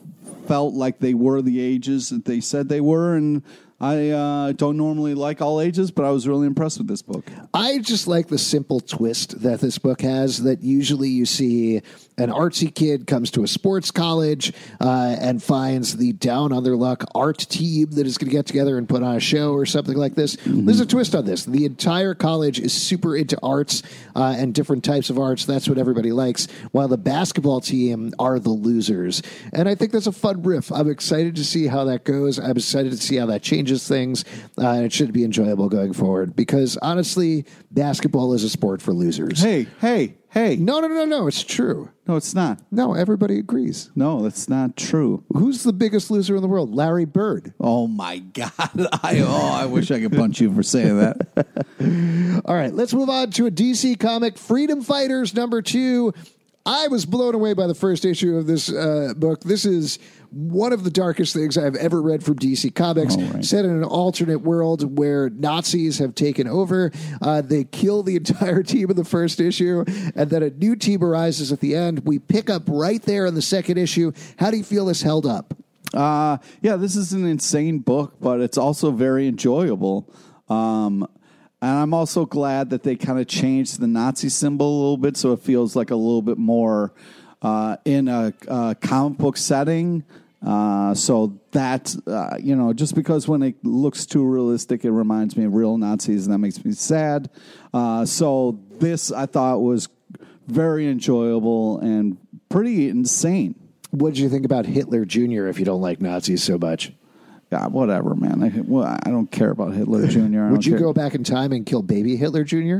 felt 0.52 0.74
like 0.74 1.00
they 1.00 1.14
were 1.14 1.42
the 1.42 1.62
ages 1.62 2.10
that 2.10 2.26
they 2.26 2.42
said 2.42 2.68
they 2.68 2.82
were. 2.82 3.16
And 3.16 3.42
I 3.82 4.10
uh, 4.12 4.52
don't 4.52 4.78
normally 4.78 5.16
like 5.16 5.42
all 5.42 5.60
ages, 5.60 5.90
but 5.90 6.06
I 6.06 6.12
was 6.12 6.28
really 6.28 6.46
impressed 6.46 6.78
with 6.78 6.88
this 6.88 7.02
book. 7.02 7.26
I 7.52 7.80
just 7.80 8.08
like 8.08 8.28
the 8.28 8.38
simple 8.38 8.80
twist 8.80 9.42
that 9.42 9.60
this 9.60 9.80
book 9.80 10.02
has. 10.02 10.44
That 10.44 10.62
usually 10.62 11.10
you 11.10 11.26
see 11.26 11.82
an 12.20 12.30
artsy 12.30 12.74
kid 12.74 13.08
comes 13.08 13.32
to 13.32 13.44
a 13.44 13.48
sports 13.48 13.90
college 13.90 14.54
uh, 14.80 15.16
and 15.20 15.42
finds 15.42 15.98
the 15.98 16.14
down 16.14 16.54
on 16.54 16.64
their 16.64 16.76
luck 16.76 17.06
art 17.16 17.40
team 17.40 17.90
that 17.92 18.06
is 18.06 18.20
going 18.20 18.30
to 18.30 18.36
get 18.36 18.46
together 18.46 18.78
and 18.78 18.88
put 18.88 19.02
on 19.02 19.16
a 19.16 19.20
show 19.20 19.54
or 19.54 19.66
something 19.66 19.98
like 19.98 20.14
this. 20.14 20.38
There's 20.46 20.80
a 20.80 20.86
twist 20.86 21.16
on 21.16 21.26
this. 21.26 21.46
The 21.46 21.66
entire 21.66 22.14
college 22.14 22.60
is 22.60 22.74
super 22.74 23.18
into 23.18 23.40
arts 23.42 23.82
uh, 24.16 24.36
and 24.38 24.54
different 24.54 24.84
types 24.84 25.10
of 25.10 25.18
arts. 25.18 25.46
That's 25.46 25.68
what 25.68 25.80
everybody 25.80 26.12
likes. 26.12 26.48
While 26.72 26.88
the 26.88 27.00
basketball 27.00 27.62
team 27.62 28.14
are 28.20 28.38
the 28.38 28.52
losers, 28.52 29.24
and 29.54 29.68
I 29.68 29.74
think 29.74 29.92
that's 29.92 30.06
a 30.06 30.12
fun 30.12 30.44
riff. 30.44 30.72
I'm 30.72 30.90
excited 30.90 31.36
to 31.38 31.44
see 31.44 31.66
how 31.66 31.86
that 31.86 32.04
goes. 32.04 32.38
I'm 32.38 32.58
excited 32.58 32.92
to 32.92 32.98
see 32.98 33.16
how 33.16 33.26
that 33.26 33.42
changes 33.42 33.71
changes 33.72 33.88
things, 33.88 34.26
uh, 34.58 34.72
and 34.72 34.86
it 34.86 34.94
should 34.94 35.14
be 35.14 35.24
enjoyable 35.24 35.70
going 35.70 35.94
forward. 35.94 36.36
Because 36.36 36.78
honestly, 36.82 37.46
basketball 37.72 38.34
is 38.34 38.44
a 38.44 38.50
sport 38.50 38.82
for 38.82 38.94
losers. 38.94 39.42
Hey, 39.42 39.68
hey, 39.80 40.16
hey. 40.30 40.56
No, 40.58 40.80
no, 40.80 40.88
no, 40.88 41.06
no. 41.06 41.28
It's 41.28 41.44
true. 41.44 41.90
No, 42.08 42.16
it's 42.16 42.34
not. 42.34 42.60
No, 42.72 42.94
everybody 42.94 43.40
agrees. 43.40 43.90
No, 43.96 44.22
that's 44.24 44.50
not 44.50 44.76
true. 44.76 45.24
Who's 45.34 45.64
the 45.64 45.74
biggest 45.74 46.12
loser 46.12 46.36
in 46.36 46.42
the 46.42 46.48
world? 46.48 46.74
Larry 46.74 47.06
Bird. 47.06 47.54
Oh 47.60 47.88
my 47.88 48.20
God! 48.20 48.52
I 49.04 49.24
oh, 49.26 49.52
I 49.54 49.66
wish 49.66 49.92
I 49.92 50.00
could 50.00 50.14
punch 50.14 50.42
you 50.42 50.54
for 50.54 50.64
saying 50.64 50.98
that. 51.00 52.42
All 52.46 52.56
right, 52.56 52.74
let's 52.74 52.94
move 52.94 53.10
on 53.10 53.32
to 53.32 53.46
a 53.46 53.52
DC 53.52 54.00
comic, 54.00 54.38
Freedom 54.38 54.82
Fighters 54.82 55.34
number 55.34 55.62
two. 55.62 56.14
I 56.66 56.88
was 56.88 57.06
blown 57.06 57.34
away 57.34 57.54
by 57.54 57.66
the 57.66 57.74
first 57.74 58.06
issue 58.06 58.38
of 58.38 58.46
this 58.46 58.72
uh, 58.72 59.14
book. 59.18 59.42
This 59.42 59.66
is 59.66 59.98
one 60.30 60.72
of 60.74 60.84
the 60.84 60.92
darkest 60.92 61.34
things 61.34 61.58
I've 61.58 61.76
ever 61.76 62.02
read 62.02 62.24
from 62.24 62.36
DC 62.36 62.76
Comics. 62.76 63.16
Right. 63.18 63.44
Set 63.44 63.66
in 63.66 63.72
an 63.72 63.84
alternate 63.84 64.40
world 64.40 64.98
where 64.98 65.30
Nazis 65.30 65.98
have 65.98 66.14
taken 66.14 66.48
over. 66.48 66.92
Uh, 67.22 67.42
they 67.42 67.64
kill 67.64 68.04
the 68.04 68.16
entire 68.18 68.62
team 68.62 68.92
in 68.92 68.96
the 68.96 69.04
first 69.04 69.40
issue, 69.40 69.84
and 70.16 70.30
then 70.30 70.44
a 70.44 70.52
new 70.52 70.76
team 70.76 71.04
arises 71.04 71.52
at 71.52 71.60
the 71.62 71.76
end. 71.76 72.06
We 72.06 72.20
pick 72.20 72.50
up 72.50 72.64
right 72.68 73.02
there 73.02 73.26
in 73.26 73.34
the 73.34 73.42
second 73.42 73.78
issue. 73.78 74.12
How 74.38 74.52
do 74.52 74.58
you 74.58 74.64
feel 74.64 74.86
this 74.86 75.02
held 75.02 75.26
up? 75.26 75.56
Uh, 75.94 76.38
yeah, 76.62 76.76
this 76.76 76.96
is 76.96 77.12
an 77.12 77.26
insane 77.26 77.80
book, 77.80 78.16
but 78.22 78.40
it's 78.40 78.58
also 78.58 78.92
very 78.92 79.28
enjoyable. 79.28 80.10
Um, 80.48 81.08
and 81.62 81.72
I'm 81.72 81.94
also 81.94 82.26
glad 82.26 82.72
that 82.72 82.84
they 82.84 82.96
kind 82.96 83.20
of 83.20 83.28
changed 83.28 83.80
the 83.80 83.88
Nazi 83.88 84.30
symbol 84.30 84.68
a 84.68 84.78
little 84.82 84.98
bit 84.98 85.16
so 85.16 85.34
it 85.34 85.42
feels 85.42 85.76
like 85.76 85.92
a 85.92 85.96
little 85.96 86.22
bit 86.24 86.38
more 86.38 86.94
uh, 87.42 87.78
in 87.86 88.08
a, 88.08 88.34
a 88.48 88.76
comic 88.80 89.18
book 89.20 89.38
setting. 89.38 90.04
Uh, 90.46 90.96
so 90.96 91.40
that, 91.52 91.96
uh, 92.08 92.36
you 92.40 92.56
know, 92.56 92.74
just 92.74 92.96
because 92.96 93.28
when 93.28 93.44
it 93.44 93.64
looks 93.64 94.08
too 94.08 94.26
realistic, 94.26 94.84
it 94.84 94.92
reminds 94.92 95.38
me 95.38 95.46
of 95.46 95.54
real 95.54 95.78
Nazis, 95.78 96.26
and 96.26 96.34
that 96.34 96.40
makes 96.40 96.66
me 96.66 96.72
sad. 96.72 97.30
Uh, 97.74 98.06
so 98.06 98.60
this 98.80 99.12
I 99.12 99.28
thought 99.28 99.62
was 99.62 99.88
very 100.48 100.88
enjoyable 100.88 101.78
and 101.80 102.18
pretty 102.50 102.90
insane. 102.90 103.54
What 103.92 104.16
did 104.16 104.20
you 104.20 104.30
think 104.30 104.46
about 104.46 104.66
Hitler 104.66 105.06
Jr. 105.06 105.46
if 105.46 105.60
you 105.60 105.66
don't 105.66 105.82
like 105.82 106.02
Nazis 106.02 106.44
so 106.44 106.58
much? 106.58 106.92
Yeah, 107.52 107.68
whatever, 107.68 108.16
man. 108.16 108.42
I, 108.44 108.52
well, 108.66 108.98
I 109.04 109.10
don't 109.10 109.30
care 109.30 109.50
about 109.50 109.74
Hitler 109.74 110.08
Jr. 110.08 110.46
Would 110.46 110.66
you 110.66 110.74
care. 110.74 110.80
go 110.80 110.94
back 110.94 111.16
in 111.16 111.24
time 111.24 111.52
and 111.52 111.66
kill 111.66 111.82
baby 111.82 112.16
Hitler 112.16 112.44
Jr.? 112.44 112.80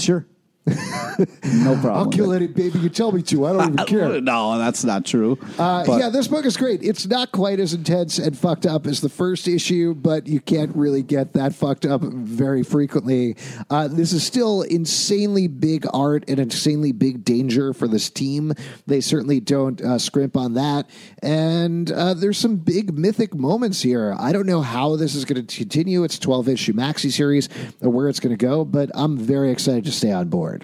Sure. 0.00 0.26
No 0.68 1.74
problem. 1.80 1.94
I'll 1.94 2.08
kill 2.10 2.32
any 2.32 2.46
baby 2.48 2.78
you 2.80 2.88
tell 2.88 3.12
me 3.12 3.22
to. 3.22 3.46
I 3.46 3.52
don't 3.52 3.74
even 3.74 3.86
care. 3.86 4.20
No, 4.20 4.58
that's 4.58 4.84
not 4.84 5.04
true. 5.04 5.38
Uh, 5.58 5.84
But- 5.86 5.98
yeah, 6.00 6.08
this 6.08 6.28
book 6.28 6.44
is 6.44 6.56
great. 6.56 6.82
It's 6.82 7.06
not 7.06 7.32
quite 7.32 7.60
as 7.60 7.72
intense 7.72 8.18
and 8.18 8.36
fucked 8.36 8.66
up 8.66 8.86
as 8.86 9.00
the 9.00 9.08
first 9.08 9.46
issue, 9.48 9.94
but 9.94 10.26
you 10.26 10.40
can't 10.40 10.74
really 10.76 11.02
get 11.02 11.32
that 11.34 11.54
fucked 11.54 11.86
up 11.86 12.02
very 12.02 12.62
frequently. 12.62 13.36
Uh, 13.70 13.88
this 13.88 14.12
is 14.12 14.24
still 14.24 14.62
insanely 14.62 15.46
big 15.46 15.86
art 15.92 16.24
and 16.28 16.38
insanely 16.38 16.92
big 16.92 17.24
danger 17.24 17.72
for 17.72 17.86
this 17.88 18.10
team. 18.10 18.52
They 18.86 19.00
certainly 19.00 19.40
don't 19.40 19.80
uh, 19.80 19.98
scrimp 19.98 20.36
on 20.36 20.54
that. 20.54 20.90
And 21.22 21.90
uh, 21.90 22.14
there's 22.14 22.38
some 22.38 22.56
big 22.56 22.96
mythic 22.96 23.34
moments 23.34 23.82
here. 23.82 24.14
I 24.18 24.32
don't 24.32 24.46
know 24.46 24.62
how 24.62 24.96
this 24.96 25.14
is 25.14 25.24
going 25.24 25.44
to 25.46 25.56
continue. 25.56 26.02
It's 26.04 26.16
a 26.16 26.20
12 26.20 26.48
issue 26.48 26.72
maxi 26.72 27.10
series 27.10 27.48
or 27.80 27.90
where 27.90 28.08
it's 28.08 28.20
going 28.20 28.36
to 28.36 28.44
go, 28.44 28.64
but 28.64 28.90
I'm 28.94 29.16
very 29.16 29.50
excited 29.50 29.84
to 29.84 29.92
stay 29.92 30.10
on 30.12 30.28
board. 30.28 30.55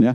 Yeah. 0.00 0.14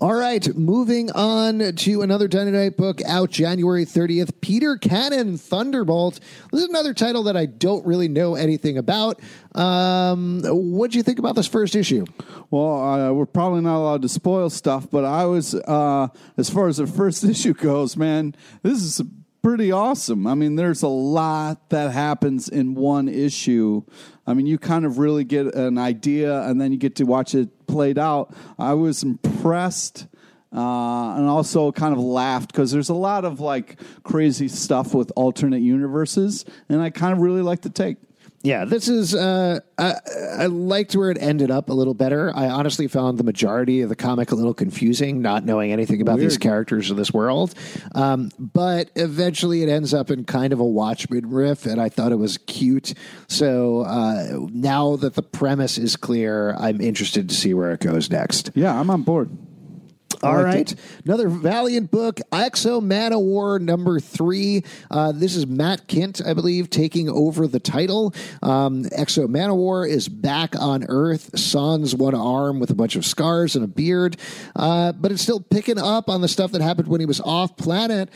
All 0.00 0.14
right, 0.14 0.52
moving 0.56 1.12
on 1.12 1.76
to 1.76 2.02
another 2.02 2.26
Dynamite 2.26 2.76
book 2.76 3.00
out 3.06 3.30
January 3.30 3.84
30th 3.84 4.32
Peter 4.40 4.76
Cannon 4.76 5.38
Thunderbolt. 5.38 6.18
This 6.50 6.62
is 6.62 6.68
another 6.68 6.92
title 6.92 7.22
that 7.24 7.36
I 7.36 7.46
don't 7.46 7.86
really 7.86 8.08
know 8.08 8.34
anything 8.34 8.78
about. 8.78 9.20
Um, 9.54 10.42
what 10.44 10.90
do 10.90 10.96
you 10.96 11.04
think 11.04 11.20
about 11.20 11.36
this 11.36 11.46
first 11.46 11.76
issue? 11.76 12.04
Well, 12.50 12.82
uh, 12.82 13.12
we're 13.12 13.26
probably 13.26 13.60
not 13.60 13.76
allowed 13.76 14.02
to 14.02 14.08
spoil 14.08 14.50
stuff, 14.50 14.90
but 14.90 15.04
I 15.04 15.24
was, 15.26 15.54
uh, 15.54 16.08
as 16.36 16.50
far 16.50 16.66
as 16.66 16.78
the 16.78 16.86
first 16.88 17.22
issue 17.22 17.54
goes, 17.54 17.96
man, 17.96 18.34
this 18.64 18.82
is 18.82 19.02
pretty 19.42 19.72
awesome. 19.72 20.26
I 20.26 20.34
mean, 20.34 20.56
there's 20.56 20.82
a 20.82 20.88
lot 20.88 21.70
that 21.70 21.92
happens 21.92 22.48
in 22.48 22.74
one 22.74 23.08
issue. 23.08 23.82
I 24.26 24.34
mean, 24.34 24.46
you 24.46 24.58
kind 24.58 24.84
of 24.84 24.98
really 24.98 25.24
get 25.24 25.54
an 25.54 25.78
idea, 25.78 26.42
and 26.42 26.60
then 26.60 26.72
you 26.72 26.78
get 26.78 26.96
to 26.96 27.04
watch 27.04 27.34
it 27.34 27.66
played 27.66 27.98
out. 27.98 28.34
I 28.58 28.74
was 28.74 29.02
impressed. 29.02 30.06
Uh, 30.54 31.16
and 31.16 31.30
also 31.30 31.72
kind 31.72 31.94
of 31.94 31.98
laughed 31.98 32.52
because 32.52 32.70
there's 32.70 32.90
a 32.90 32.94
lot 32.94 33.24
of 33.24 33.40
like 33.40 33.80
crazy 34.02 34.48
stuff 34.48 34.92
with 34.92 35.10
alternate 35.16 35.62
universes, 35.62 36.44
and 36.68 36.82
I 36.82 36.90
kind 36.90 37.14
of 37.14 37.20
really 37.20 37.40
like 37.40 37.62
the 37.62 37.70
take. 37.70 37.96
Yeah, 38.42 38.64
this 38.64 38.88
is. 38.88 39.14
Uh, 39.14 39.60
I, 39.78 39.94
I 40.38 40.46
liked 40.46 40.96
where 40.96 41.10
it 41.10 41.18
ended 41.20 41.50
up 41.50 41.68
a 41.68 41.72
little 41.72 41.94
better. 41.94 42.32
I 42.34 42.48
honestly 42.48 42.88
found 42.88 43.18
the 43.18 43.24
majority 43.24 43.82
of 43.82 43.88
the 43.88 43.96
comic 43.96 44.32
a 44.32 44.34
little 44.34 44.54
confusing, 44.54 45.22
not 45.22 45.44
knowing 45.44 45.70
anything 45.72 46.00
about 46.00 46.18
these 46.18 46.38
characters 46.38 46.90
or 46.90 46.94
this 46.94 47.12
world. 47.12 47.54
Um, 47.94 48.30
but 48.38 48.90
eventually, 48.96 49.62
it 49.62 49.68
ends 49.68 49.94
up 49.94 50.10
in 50.10 50.24
kind 50.24 50.52
of 50.52 50.58
a 50.58 50.64
Watchmen 50.64 51.30
riff, 51.30 51.66
and 51.66 51.80
I 51.80 51.88
thought 51.88 52.10
it 52.10 52.16
was 52.16 52.38
cute. 52.38 52.94
So 53.28 53.82
uh, 53.82 54.46
now 54.52 54.96
that 54.96 55.14
the 55.14 55.22
premise 55.22 55.78
is 55.78 55.94
clear, 55.94 56.54
I'm 56.54 56.80
interested 56.80 57.28
to 57.28 57.34
see 57.34 57.54
where 57.54 57.70
it 57.72 57.80
goes 57.80 58.10
next. 58.10 58.50
Yeah, 58.54 58.78
I'm 58.78 58.90
on 58.90 59.02
board. 59.02 59.30
All 60.22 60.34
liked 60.34 60.44
right. 60.44 60.72
it. 60.72 60.78
Another 61.04 61.28
Valiant 61.28 61.90
book, 61.90 62.20
X-O 62.32 62.80
Manowar 62.80 63.60
number 63.60 63.98
three. 64.00 64.64
Uh, 64.90 65.12
this 65.12 65.34
is 65.36 65.46
Matt 65.46 65.88
Kindt, 65.88 66.24
I 66.24 66.34
believe, 66.34 66.70
taking 66.70 67.08
over 67.08 67.46
the 67.46 67.60
title. 67.60 68.14
Um, 68.42 68.86
X-O 68.92 69.26
Manowar 69.26 69.88
is 69.88 70.08
back 70.08 70.54
on 70.58 70.84
Earth, 70.88 71.38
sans 71.38 71.94
one 71.94 72.14
arm 72.14 72.60
with 72.60 72.70
a 72.70 72.74
bunch 72.74 72.96
of 72.96 73.04
scars 73.04 73.56
and 73.56 73.64
a 73.64 73.68
beard, 73.68 74.16
uh, 74.54 74.92
but 74.92 75.10
it's 75.10 75.22
still 75.22 75.40
picking 75.40 75.78
up 75.78 76.08
on 76.08 76.20
the 76.20 76.28
stuff 76.28 76.52
that 76.52 76.60
happened 76.60 76.88
when 76.88 77.00
he 77.00 77.06
was 77.06 77.20
off 77.20 77.56
planet. 77.56 78.08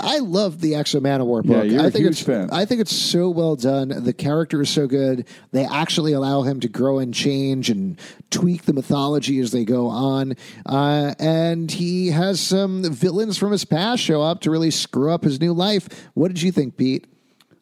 I 0.00 0.18
love 0.18 0.60
the 0.60 0.74
X-O 0.74 1.00
Manowar 1.00 1.44
book. 1.44 1.66
you're 1.66 1.82
I 1.82 1.86
a 1.86 1.90
think 1.90 2.04
huge 2.04 2.12
it's 2.12 2.22
fan. 2.22 2.48
I 2.50 2.64
think 2.64 2.80
it's 2.80 2.94
so 2.94 3.28
well 3.28 3.56
done. 3.56 3.88
The 3.88 4.12
character 4.12 4.62
is 4.62 4.70
so 4.70 4.86
good. 4.86 5.26
They 5.50 5.64
actually 5.64 6.12
allow 6.12 6.42
him 6.42 6.60
to 6.60 6.68
grow 6.68 6.98
and 6.98 7.12
change 7.12 7.68
and 7.70 7.98
tweak 8.30 8.62
the 8.62 8.72
mythology 8.72 9.38
as 9.40 9.50
they 9.50 9.64
go 9.64 9.88
on. 9.88 10.34
Uh, 10.64 11.14
and 11.18 11.41
he 11.70 12.08
has 12.08 12.40
some 12.40 12.84
villains 12.84 13.38
from 13.38 13.52
his 13.52 13.64
past 13.64 14.02
show 14.02 14.22
up 14.22 14.40
to 14.42 14.50
really 14.50 14.70
screw 14.70 15.10
up 15.10 15.24
his 15.24 15.40
new 15.40 15.52
life. 15.52 15.88
What 16.14 16.28
did 16.28 16.42
you 16.42 16.52
think, 16.52 16.76
Pete? 16.76 17.06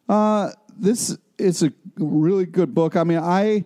Uh, 0.08 0.50
this 0.76 1.16
is 1.38 1.62
a 1.62 1.72
really 1.96 2.46
good 2.46 2.74
book. 2.74 2.96
I 2.96 3.04
mean, 3.04 3.18
I 3.18 3.64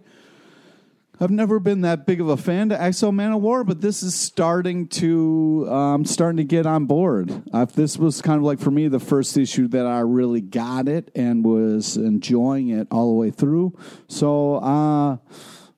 I've 1.20 1.30
never 1.30 1.60
been 1.60 1.82
that 1.82 2.06
big 2.06 2.20
of 2.20 2.28
a 2.28 2.36
fan 2.36 2.70
to 2.70 2.82
X-O 2.82 3.12
Manowar, 3.12 3.64
but 3.64 3.80
this 3.80 4.02
is 4.02 4.14
starting 4.14 4.88
to 4.88 5.66
um, 5.70 6.04
starting 6.04 6.38
to 6.38 6.44
get 6.44 6.66
on 6.66 6.86
board. 6.86 7.32
Uh, 7.52 7.64
this 7.66 7.96
was 7.96 8.20
kind 8.20 8.38
of 8.38 8.42
like 8.42 8.58
for 8.58 8.70
me 8.70 8.88
the 8.88 9.00
first 9.00 9.36
issue 9.36 9.68
that 9.68 9.86
I 9.86 10.00
really 10.00 10.40
got 10.40 10.88
it 10.88 11.10
and 11.14 11.44
was 11.44 11.96
enjoying 11.96 12.68
it 12.70 12.88
all 12.90 13.08
the 13.08 13.18
way 13.18 13.30
through. 13.30 13.78
So. 14.08 14.56
Uh, 14.56 15.16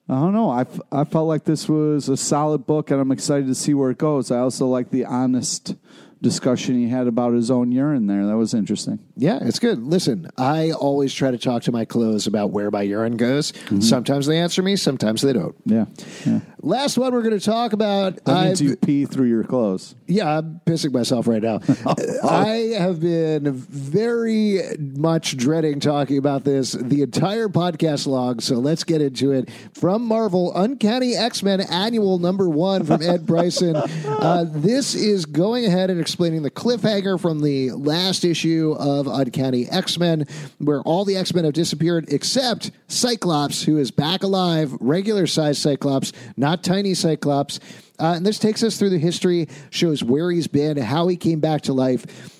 I 0.09 0.15
don't 0.15 0.33
know. 0.33 0.51
I, 0.51 0.61
f- 0.61 0.81
I 0.93 1.05
felt 1.05 1.27
like 1.27 1.45
this 1.45 1.69
was 1.69 2.09
a 2.09 2.17
solid 2.17 2.65
book, 2.65 2.91
and 2.93 3.01
I'm 3.01 3.11
excited 3.11 3.47
to 3.49 3.57
see 3.57 3.75
where 3.75 3.91
it 3.91 3.99
goes. 3.99 4.31
I 4.31 4.39
also 4.39 4.67
like 4.67 4.91
the 4.91 5.05
honest 5.05 5.75
discussion 6.23 6.75
he 6.77 6.89
had 6.89 7.07
about 7.07 7.35
his 7.35 7.51
own 7.51 7.71
urine 7.73 8.07
there. 8.07 8.27
That 8.27 8.37
was 8.37 8.55
interesting. 8.55 8.99
Yeah, 9.17 9.39
it's 9.43 9.59
good. 9.59 9.83
Listen, 9.83 10.29
I 10.39 10.71
always 10.73 11.13
try 11.13 11.31
to 11.31 11.39
talk 11.39 11.63
to 11.65 11.73
my 11.73 11.85
clothes 11.85 12.27
about 12.27 12.51
where 12.51 12.71
my 12.71 12.83
urine 12.83 13.17
goes. 13.17 13.53
Sometimes 13.81 14.27
they 14.27 14.39
answer 14.39 14.63
me, 14.63 14.77
sometimes 14.77 15.23
they 15.23 15.33
don't. 15.33 15.55
Yeah. 15.65 15.87
yeah. 16.25 16.41
Last 16.61 16.99
one 16.99 17.13
we're 17.13 17.23
going 17.23 17.39
to 17.39 17.45
talk 17.45 17.73
about. 17.73 18.25
That 18.25 18.45
means 18.47 18.61
I've- 18.61 18.71
you 18.71 18.77
pee 18.77 19.05
through 19.05 19.29
your 19.29 19.45
clothes. 19.45 19.95
Yeah, 20.07 20.39
I'm 20.39 20.61
pissing 20.67 20.93
myself 20.93 21.27
right 21.27 21.43
now. 21.43 21.61
I 22.25 22.75
have 22.79 23.01
been 23.01 23.53
very 23.53 24.61
much 24.79 25.37
dreading 25.37 25.81
talking 25.81 26.19
about 26.19 26.45
this 26.45 26.73
the 26.73 27.03
entire 27.03 27.49
podcast 27.49 28.07
log, 28.07 28.41
so 28.43 28.57
let's 28.57 28.85
get 28.85 29.01
into 29.01 29.33
it. 29.33 29.49
From 29.75 30.03
Marvel, 30.05 30.53
Uncanny 30.57 31.15
X 31.15 31.43
Men 31.43 31.61
Annual 31.61 32.19
Number 32.19 32.49
One 32.49 32.85
from 32.85 33.03
Ed 33.03 33.27
Brisson. 33.27 33.77
Uh, 34.27 34.45
this 34.49 34.95
is 34.95 35.25
going 35.27 35.65
ahead 35.67 35.91
and 35.91 36.01
explaining 36.07 36.43
the 36.43 36.51
cliffhanger 36.53 37.21
from 37.21 37.41
the 37.41 37.73
last 37.73 38.25
issue 38.25 38.77
of 38.79 39.09
Uncanny 39.09 39.69
X 39.69 39.99
Men, 39.99 40.25
where 40.59 40.81
all 40.83 41.05
the 41.05 41.17
X 41.17 41.35
Men 41.35 41.43
have 41.43 41.53
disappeared 41.53 42.13
except 42.13 42.71
Cyclops, 42.87 43.65
who 43.65 43.77
is 43.79 43.91
back 43.91 44.23
alive, 44.23 44.73
regular 44.79 45.27
size 45.27 45.59
Cyclops, 45.59 46.13
not 46.37 46.63
tiny 46.63 46.95
Cyclops. 46.95 47.59
Uh, 47.99 48.13
and 48.15 48.25
this 48.25 48.39
takes 48.39 48.63
us 48.63 48.79
through 48.79 48.91
the 48.91 48.99
history, 49.01 49.49
shows 49.71 50.05
where 50.05 50.31
he's 50.31 50.47
been, 50.47 50.77
how 50.77 51.09
he 51.09 51.17
came 51.17 51.41
back 51.41 51.63
to 51.63 51.73
life. 51.73 52.36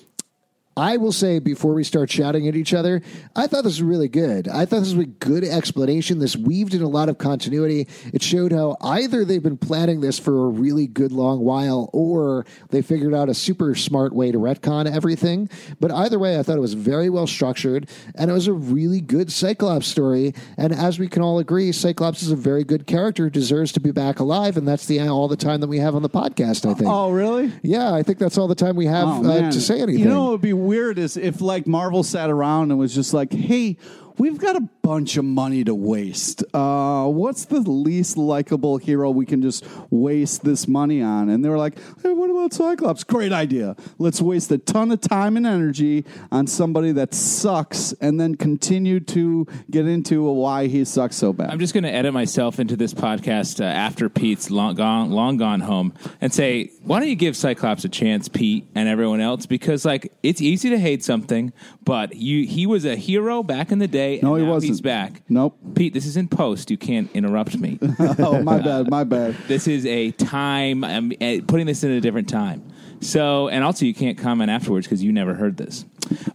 I 0.77 0.97
will 0.97 1.11
say 1.11 1.39
before 1.39 1.73
we 1.73 1.83
start 1.83 2.09
shouting 2.11 2.47
at 2.47 2.55
each 2.55 2.73
other, 2.73 3.01
I 3.35 3.47
thought 3.47 3.63
this 3.63 3.73
was 3.73 3.81
really 3.81 4.07
good. 4.07 4.47
I 4.47 4.65
thought 4.65 4.79
this 4.81 4.93
was 4.93 5.05
a 5.05 5.09
good 5.09 5.43
explanation. 5.43 6.19
This 6.19 6.37
weaved 6.37 6.73
in 6.75 6.83
a 6.83 6.87
lot 6.87 7.09
of 7.09 7.17
continuity. 7.17 7.87
It 8.13 8.21
showed 8.21 8.51
how 8.51 8.77
either 8.81 9.25
they've 9.25 9.41
been 9.41 9.57
planning 9.57 10.01
this 10.01 10.19
for 10.19 10.45
a 10.45 10.49
really 10.49 10.85
good 10.85 11.11
long 11.11 11.39
while 11.39 11.89
or 11.93 12.45
they 12.69 12.83
figured 12.83 13.13
out 13.15 13.27
a 13.27 13.33
super 13.33 13.73
smart 13.73 14.13
way 14.13 14.31
to 14.31 14.37
retcon 14.37 14.85
everything. 14.89 15.49
But 15.79 15.91
either 15.91 16.19
way, 16.19 16.37
I 16.37 16.43
thought 16.43 16.57
it 16.57 16.61
was 16.61 16.75
very 16.75 17.09
well 17.09 17.25
structured 17.27 17.89
and 18.15 18.29
it 18.29 18.33
was 18.33 18.47
a 18.47 18.53
really 18.53 19.01
good 19.01 19.31
Cyclops 19.31 19.87
story. 19.87 20.35
And 20.57 20.71
as 20.73 20.99
we 20.99 21.07
can 21.07 21.23
all 21.23 21.39
agree, 21.39 21.71
Cyclops 21.71 22.21
is 22.21 22.29
a 22.29 22.35
very 22.35 22.63
good 22.63 22.85
character, 22.85 23.29
deserves 23.31 23.71
to 23.71 23.79
be 23.79 23.91
back 23.91 24.19
alive, 24.19 24.57
and 24.57 24.67
that's 24.67 24.85
the 24.85 24.99
all 25.07 25.27
the 25.27 25.35
time 25.37 25.61
that 25.61 25.67
we 25.67 25.79
have 25.79 25.95
on 25.95 26.01
the 26.03 26.09
podcast. 26.09 26.69
I 26.69 26.73
think. 26.73 26.89
Oh, 26.89 27.09
really? 27.11 27.51
Yeah, 27.63 27.93
I 27.93 28.03
think 28.03 28.19
that's 28.19 28.37
all 28.37 28.47
the 28.47 28.55
time 28.55 28.75
we 28.75 28.85
have 28.85 29.07
Oh, 29.07 29.29
uh, 29.31 29.51
to 29.51 29.61
say 29.61 29.81
anything. 29.81 30.03
You 30.03 30.09
know 30.09 30.23
what 30.25 30.31
would 30.33 30.41
be 30.41 30.53
weird 30.67 30.99
is 30.99 31.17
if 31.17 31.41
like 31.41 31.65
Marvel 31.65 32.03
sat 32.03 32.29
around 32.29 32.69
and 32.71 32.79
was 32.79 32.93
just 32.93 33.13
like, 33.13 33.33
"Hey, 33.33 33.77
we've 34.17 34.37
got 34.37 34.55
a 34.55 34.61
bunch 34.81 35.17
of 35.17 35.25
money 35.25 35.63
to 35.63 35.75
waste. 35.75 36.43
Uh, 36.53 37.07
what's 37.07 37.45
the 37.45 37.59
least 37.59 38.17
likable 38.17 38.77
hero 38.77 39.11
we 39.11 39.25
can 39.25 39.41
just 39.41 39.65
waste 39.89 40.43
this 40.43 40.67
money 40.67 41.01
on?" 41.01 41.29
And 41.29 41.43
they 41.43 41.49
were 41.49 41.57
like, 41.57 41.77
"Hey, 42.01 42.13
what 42.13 42.29
about 42.29 42.53
Cyclops? 42.53 43.03
Great 43.03 43.33
idea. 43.33 43.75
Let's 43.97 44.21
waste 44.21 44.51
a 44.51 44.57
ton 44.57 44.91
of 44.91 45.01
time 45.01 45.37
and 45.37 45.45
energy 45.45 46.05
on 46.31 46.47
somebody 46.47 46.91
that 46.93 47.13
sucks, 47.13 47.93
and 48.01 48.19
then 48.19 48.35
continue 48.35 48.99
to 49.01 49.45
get 49.69 49.87
into 49.87 50.23
why 50.23 50.67
he 50.67 50.85
sucks 50.85 51.15
so 51.15 51.33
bad." 51.33 51.49
I'm 51.49 51.59
just 51.59 51.73
going 51.73 51.83
to 51.83 51.93
edit 51.93 52.13
myself 52.13 52.59
into 52.59 52.75
this 52.75 52.93
podcast 52.93 53.59
uh, 53.59 53.65
after 53.65 54.09
Pete's 54.09 54.49
long 54.49 54.75
gone, 54.75 55.11
long 55.11 55.37
gone 55.37 55.61
home 55.61 55.93
and 56.21 56.33
say, 56.33 56.71
why 56.87 56.99
don't 56.99 57.09
you 57.09 57.15
give 57.15 57.35
Cyclops 57.35 57.83
a 57.83 57.89
chance, 57.89 58.29
Pete, 58.29 58.65
and 58.73 58.87
everyone 58.87 59.19
else? 59.19 59.45
Because 59.45 59.83
like 59.83 60.13
it's 60.23 60.41
easy 60.41 60.69
to 60.69 60.79
hate 60.79 61.03
something, 61.03 61.51
but 61.83 62.15
you 62.15 62.47
he 62.47 62.65
was 62.65 62.85
a 62.85 62.95
hero 62.95 63.43
back 63.43 63.73
in 63.73 63.79
the 63.79 63.89
day. 63.89 64.06
No, 64.21 64.35
and 64.35 64.43
he 64.43 64.49
wasn't. 64.49 64.69
He's 64.71 64.81
back. 64.81 65.21
Nope. 65.29 65.57
Pete, 65.75 65.93
this 65.93 66.05
is 66.05 66.17
in 66.17 66.27
post. 66.27 66.71
You 66.71 66.77
can't 66.77 67.09
interrupt 67.13 67.57
me. 67.57 67.79
oh, 67.99 68.41
my 68.41 68.59
bad, 68.59 68.89
my 68.89 69.03
bad. 69.03 69.35
this 69.47 69.67
is 69.67 69.85
a 69.85 70.11
time. 70.11 70.83
I'm 70.83 71.11
uh, 71.21 71.37
putting 71.47 71.65
this 71.65 71.83
in 71.83 71.91
a 71.91 72.01
different 72.01 72.29
time. 72.29 72.63
So, 72.99 73.47
and 73.49 73.63
also 73.63 73.85
you 73.85 73.93
can't 73.93 74.17
comment 74.17 74.49
afterwards 74.49 74.87
because 74.87 75.03
you 75.03 75.11
never 75.11 75.33
heard 75.33 75.57
this. 75.57 75.85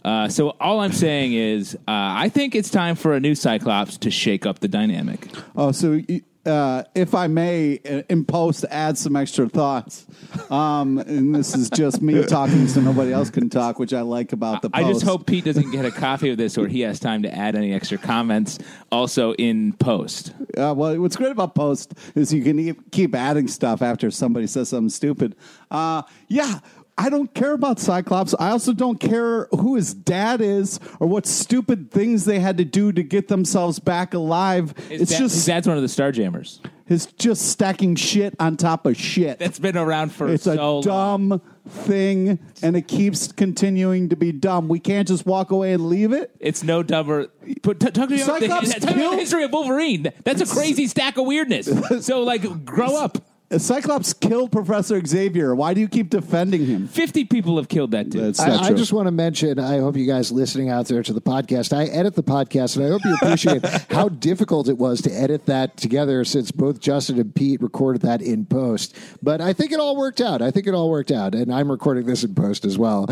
Uh, 0.03 0.29
so 0.29 0.51
all 0.59 0.79
I'm 0.79 0.93
saying 0.93 1.33
is, 1.33 1.75
uh, 1.75 1.79
I 1.87 2.29
think 2.29 2.55
it's 2.55 2.69
time 2.69 2.95
for 2.95 3.13
a 3.13 3.19
new 3.19 3.35
Cyclops 3.35 3.97
to 3.97 4.11
shake 4.11 4.45
up 4.45 4.59
the 4.59 4.67
dynamic. 4.67 5.27
Oh, 5.55 5.71
so 5.71 5.99
uh, 6.45 6.83
if 6.93 7.15
I 7.15 7.27
may, 7.27 7.79
uh, 7.89 8.03
in 8.09 8.25
post, 8.25 8.65
add 8.69 8.97
some 8.97 9.15
extra 9.15 9.47
thoughts. 9.47 10.05
Um, 10.49 10.97
and 10.97 11.33
this 11.33 11.55
is 11.55 11.69
just 11.69 12.01
me 12.01 12.23
talking 12.27 12.67
so 12.67 12.81
nobody 12.81 13.13
else 13.13 13.29
can 13.29 13.49
talk, 13.49 13.79
which 13.79 13.93
I 13.93 14.01
like 14.01 14.33
about 14.33 14.61
the 14.61 14.69
I 14.73 14.83
just 14.83 15.03
hope 15.03 15.25
Pete 15.25 15.45
doesn't 15.45 15.71
get 15.71 15.85
a 15.85 15.91
copy 15.91 16.29
of 16.29 16.37
this 16.37 16.57
or 16.57 16.67
he 16.67 16.81
has 16.81 16.99
time 16.99 17.23
to 17.23 17.33
add 17.33 17.55
any 17.55 17.73
extra 17.73 17.97
comments 17.97 18.59
also 18.91 19.33
in 19.35 19.73
post. 19.73 20.33
Uh, 20.57 20.73
well, 20.75 20.99
what's 20.99 21.15
great 21.15 21.31
about 21.31 21.55
post 21.55 21.93
is 22.15 22.33
you 22.33 22.43
can 22.43 22.75
keep 22.91 23.15
adding 23.15 23.47
stuff 23.47 23.81
after 23.81 24.11
somebody 24.11 24.47
says 24.47 24.69
something 24.69 24.89
stupid. 24.89 25.35
Uh, 25.71 26.01
yeah. 26.27 26.59
I 26.97 27.09
don't 27.09 27.33
care 27.33 27.53
about 27.53 27.79
Cyclops. 27.79 28.35
I 28.39 28.49
also 28.51 28.71
don't 28.71 28.99
care 28.99 29.45
who 29.51 29.75
his 29.75 29.93
dad 29.93 30.41
is 30.41 30.79
or 30.99 31.07
what 31.07 31.25
stupid 31.25 31.89
things 31.91 32.25
they 32.25 32.39
had 32.39 32.57
to 32.57 32.65
do 32.65 32.91
to 32.91 33.01
get 33.03 33.27
themselves 33.29 33.79
back 33.79 34.13
alive. 34.13 34.73
His 34.89 35.01
it's 35.01 35.11
dad- 35.11 35.17
just 35.19 35.35
his 35.35 35.45
dad's 35.45 35.67
one 35.67 35.75
of 35.77 35.81
the 35.81 35.89
Starjammers. 35.89 36.59
it's 36.87 37.07
just 37.07 37.49
stacking 37.49 37.95
shit 37.95 38.35
on 38.39 38.57
top 38.57 38.85
of 38.85 38.95
shit. 38.95 39.39
That's 39.39 39.57
been 39.57 39.75
around 39.75 40.11
for 40.11 40.29
It's 40.29 40.43
so 40.43 40.53
a 40.53 40.55
long. 40.55 40.81
dumb 40.83 41.41
thing, 41.67 42.37
and 42.61 42.75
it 42.75 42.87
keeps 42.87 43.31
continuing 43.31 44.09
to 44.09 44.15
be 44.15 44.31
dumb. 44.31 44.67
We 44.67 44.79
can't 44.79 45.07
just 45.07 45.25
walk 45.25 45.49
away 45.51 45.73
and 45.73 45.87
leave 45.89 46.11
it. 46.11 46.31
It's 46.39 46.61
no 46.63 46.83
dumber. 46.83 47.27
But 47.63 47.79
t- 47.79 47.89
talk 47.89 48.09
to 48.09 48.15
me 48.15 48.21
about 48.21 48.39
the, 48.39 48.47
Cyclops 48.49 48.69
talk 48.73 48.79
to 48.81 48.85
me 48.87 48.91
about 48.93 48.95
killed- 48.99 49.13
the 49.13 49.17
history 49.19 49.43
of 49.45 49.51
Wolverine. 49.51 50.11
That's 50.25 50.41
a 50.41 50.45
crazy 50.53 50.87
stack 50.87 51.17
of 51.17 51.25
weirdness. 51.25 51.69
So, 52.01 52.21
like, 52.23 52.65
grow 52.65 52.95
up. 52.97 53.17
Cyclops 53.57 54.13
killed 54.13 54.51
Professor 54.51 55.03
Xavier. 55.05 55.55
Why 55.55 55.73
do 55.73 55.81
you 55.81 55.87
keep 55.87 56.09
defending 56.09 56.65
him? 56.65 56.87
50 56.87 57.25
people 57.25 57.57
have 57.57 57.67
killed 57.67 57.91
that 57.91 58.09
dude. 58.09 58.23
That's 58.23 58.39
not 58.39 58.49
I, 58.49 58.65
I 58.65 58.67
true. 58.69 58.77
just 58.77 58.93
want 58.93 59.07
to 59.07 59.11
mention, 59.11 59.59
I 59.59 59.79
hope 59.79 59.95
you 59.95 60.05
guys 60.07 60.31
listening 60.31 60.69
out 60.69 60.87
there 60.87 61.03
to 61.03 61.13
the 61.13 61.21
podcast, 61.21 61.75
I 61.75 61.85
edit 61.85 62.15
the 62.15 62.23
podcast, 62.23 62.77
and 62.77 62.85
I 62.85 62.89
hope 62.89 63.03
you 63.05 63.13
appreciate 63.15 63.65
how 63.91 64.09
difficult 64.09 64.67
it 64.69 64.77
was 64.77 65.01
to 65.01 65.11
edit 65.11 65.45
that 65.45 65.77
together 65.77 66.23
since 66.25 66.51
both 66.51 66.79
Justin 66.79 67.19
and 67.19 67.33
Pete 67.33 67.61
recorded 67.61 68.01
that 68.03 68.21
in 68.21 68.45
post. 68.45 68.95
But 69.21 69.41
I 69.41 69.53
think 69.53 69.71
it 69.71 69.79
all 69.79 69.95
worked 69.97 70.21
out. 70.21 70.41
I 70.41 70.51
think 70.51 70.67
it 70.67 70.73
all 70.73 70.89
worked 70.89 71.11
out, 71.11 71.35
and 71.35 71.53
I'm 71.53 71.69
recording 71.71 72.05
this 72.05 72.23
in 72.23 72.33
post 72.35 72.65
as 72.65 72.77
well. 72.77 73.05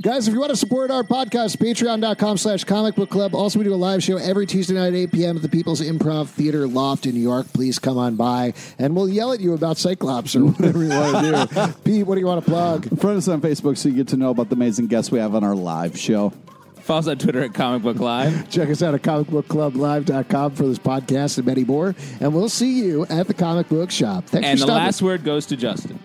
Guys, 0.00 0.28
if 0.28 0.34
you 0.34 0.40
want 0.40 0.50
to 0.50 0.56
support 0.56 0.90
our 0.90 1.02
podcast, 1.02 1.56
patreon.com 1.56 2.38
slash 2.38 2.64
comic 2.64 2.94
book 2.94 3.10
club. 3.10 3.34
Also, 3.34 3.58
we 3.58 3.64
do 3.64 3.74
a 3.74 3.76
live 3.76 4.02
show 4.02 4.16
every 4.16 4.46
Tuesday 4.46 4.74
night 4.74 4.88
at 4.88 4.94
8 4.94 5.12
p.m. 5.12 5.36
at 5.36 5.42
the 5.42 5.48
People's 5.48 5.80
Improv 5.80 6.28
Theater 6.28 6.66
Loft 6.66 7.06
in 7.06 7.14
New 7.14 7.20
York. 7.20 7.46
Please 7.52 7.78
come 7.78 7.98
on 7.98 8.16
by, 8.16 8.54
and 8.78 8.94
we'll 8.94 9.08
yell 9.08 9.32
at 9.32 9.40
you 9.40 9.54
about 9.54 9.71
Cyclops 9.78 10.34
or 10.36 10.44
whatever 10.46 10.82
you 10.82 10.90
want 10.90 11.24
to 11.48 11.54
do. 11.54 11.72
Pete, 11.84 12.06
what 12.06 12.14
do 12.16 12.20
you 12.20 12.26
want 12.26 12.44
to 12.44 12.50
plug? 12.50 12.98
Friend 13.00 13.16
us 13.18 13.28
on 13.28 13.40
Facebook 13.40 13.76
so 13.78 13.88
you 13.88 13.96
get 13.96 14.08
to 14.08 14.16
know 14.16 14.30
about 14.30 14.48
the 14.48 14.54
amazing 14.56 14.86
guests 14.86 15.10
we 15.10 15.18
have 15.18 15.34
on 15.34 15.44
our 15.44 15.54
live 15.54 15.98
show. 15.98 16.32
Follow 16.80 16.98
us 16.98 17.06
on 17.06 17.16
Twitter 17.18 17.40
at 17.42 17.54
Comic 17.54 17.82
Book 17.82 17.98
Live. 17.98 18.50
Check 18.50 18.68
us 18.68 18.82
out 18.82 18.92
at 18.94 19.02
comicbookclublive.com 19.02 20.50
for 20.56 20.64
this 20.66 20.78
podcast 20.80 21.38
and 21.38 21.46
many 21.46 21.62
more. 21.64 21.94
And 22.20 22.34
we'll 22.34 22.48
see 22.48 22.82
you 22.82 23.06
at 23.06 23.28
the 23.28 23.34
comic 23.34 23.68
book 23.68 23.90
shop. 23.92 24.24
Thanks 24.24 24.46
And 24.48 24.58
for 24.58 24.66
the 24.66 24.72
stopping. 24.72 24.84
last 24.86 25.02
word 25.02 25.22
goes 25.24 25.46
to 25.46 25.56
Justin. 25.56 25.98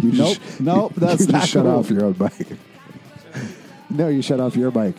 You 0.00 0.12
Nope, 0.12 0.38
just- 0.38 0.60
nope, 0.60 0.92
that's 0.96 1.26
you 1.26 1.32
not 1.32 1.40
just 1.40 1.52
shut 1.52 1.64
cool. 1.64 1.72
off 1.78 1.90
your 1.90 2.04
own 2.04 2.16
mic. 2.20 2.46
no, 3.90 4.06
you 4.06 4.22
shut 4.22 4.38
off 4.38 4.54
your 4.54 4.70
mic. 4.70 4.94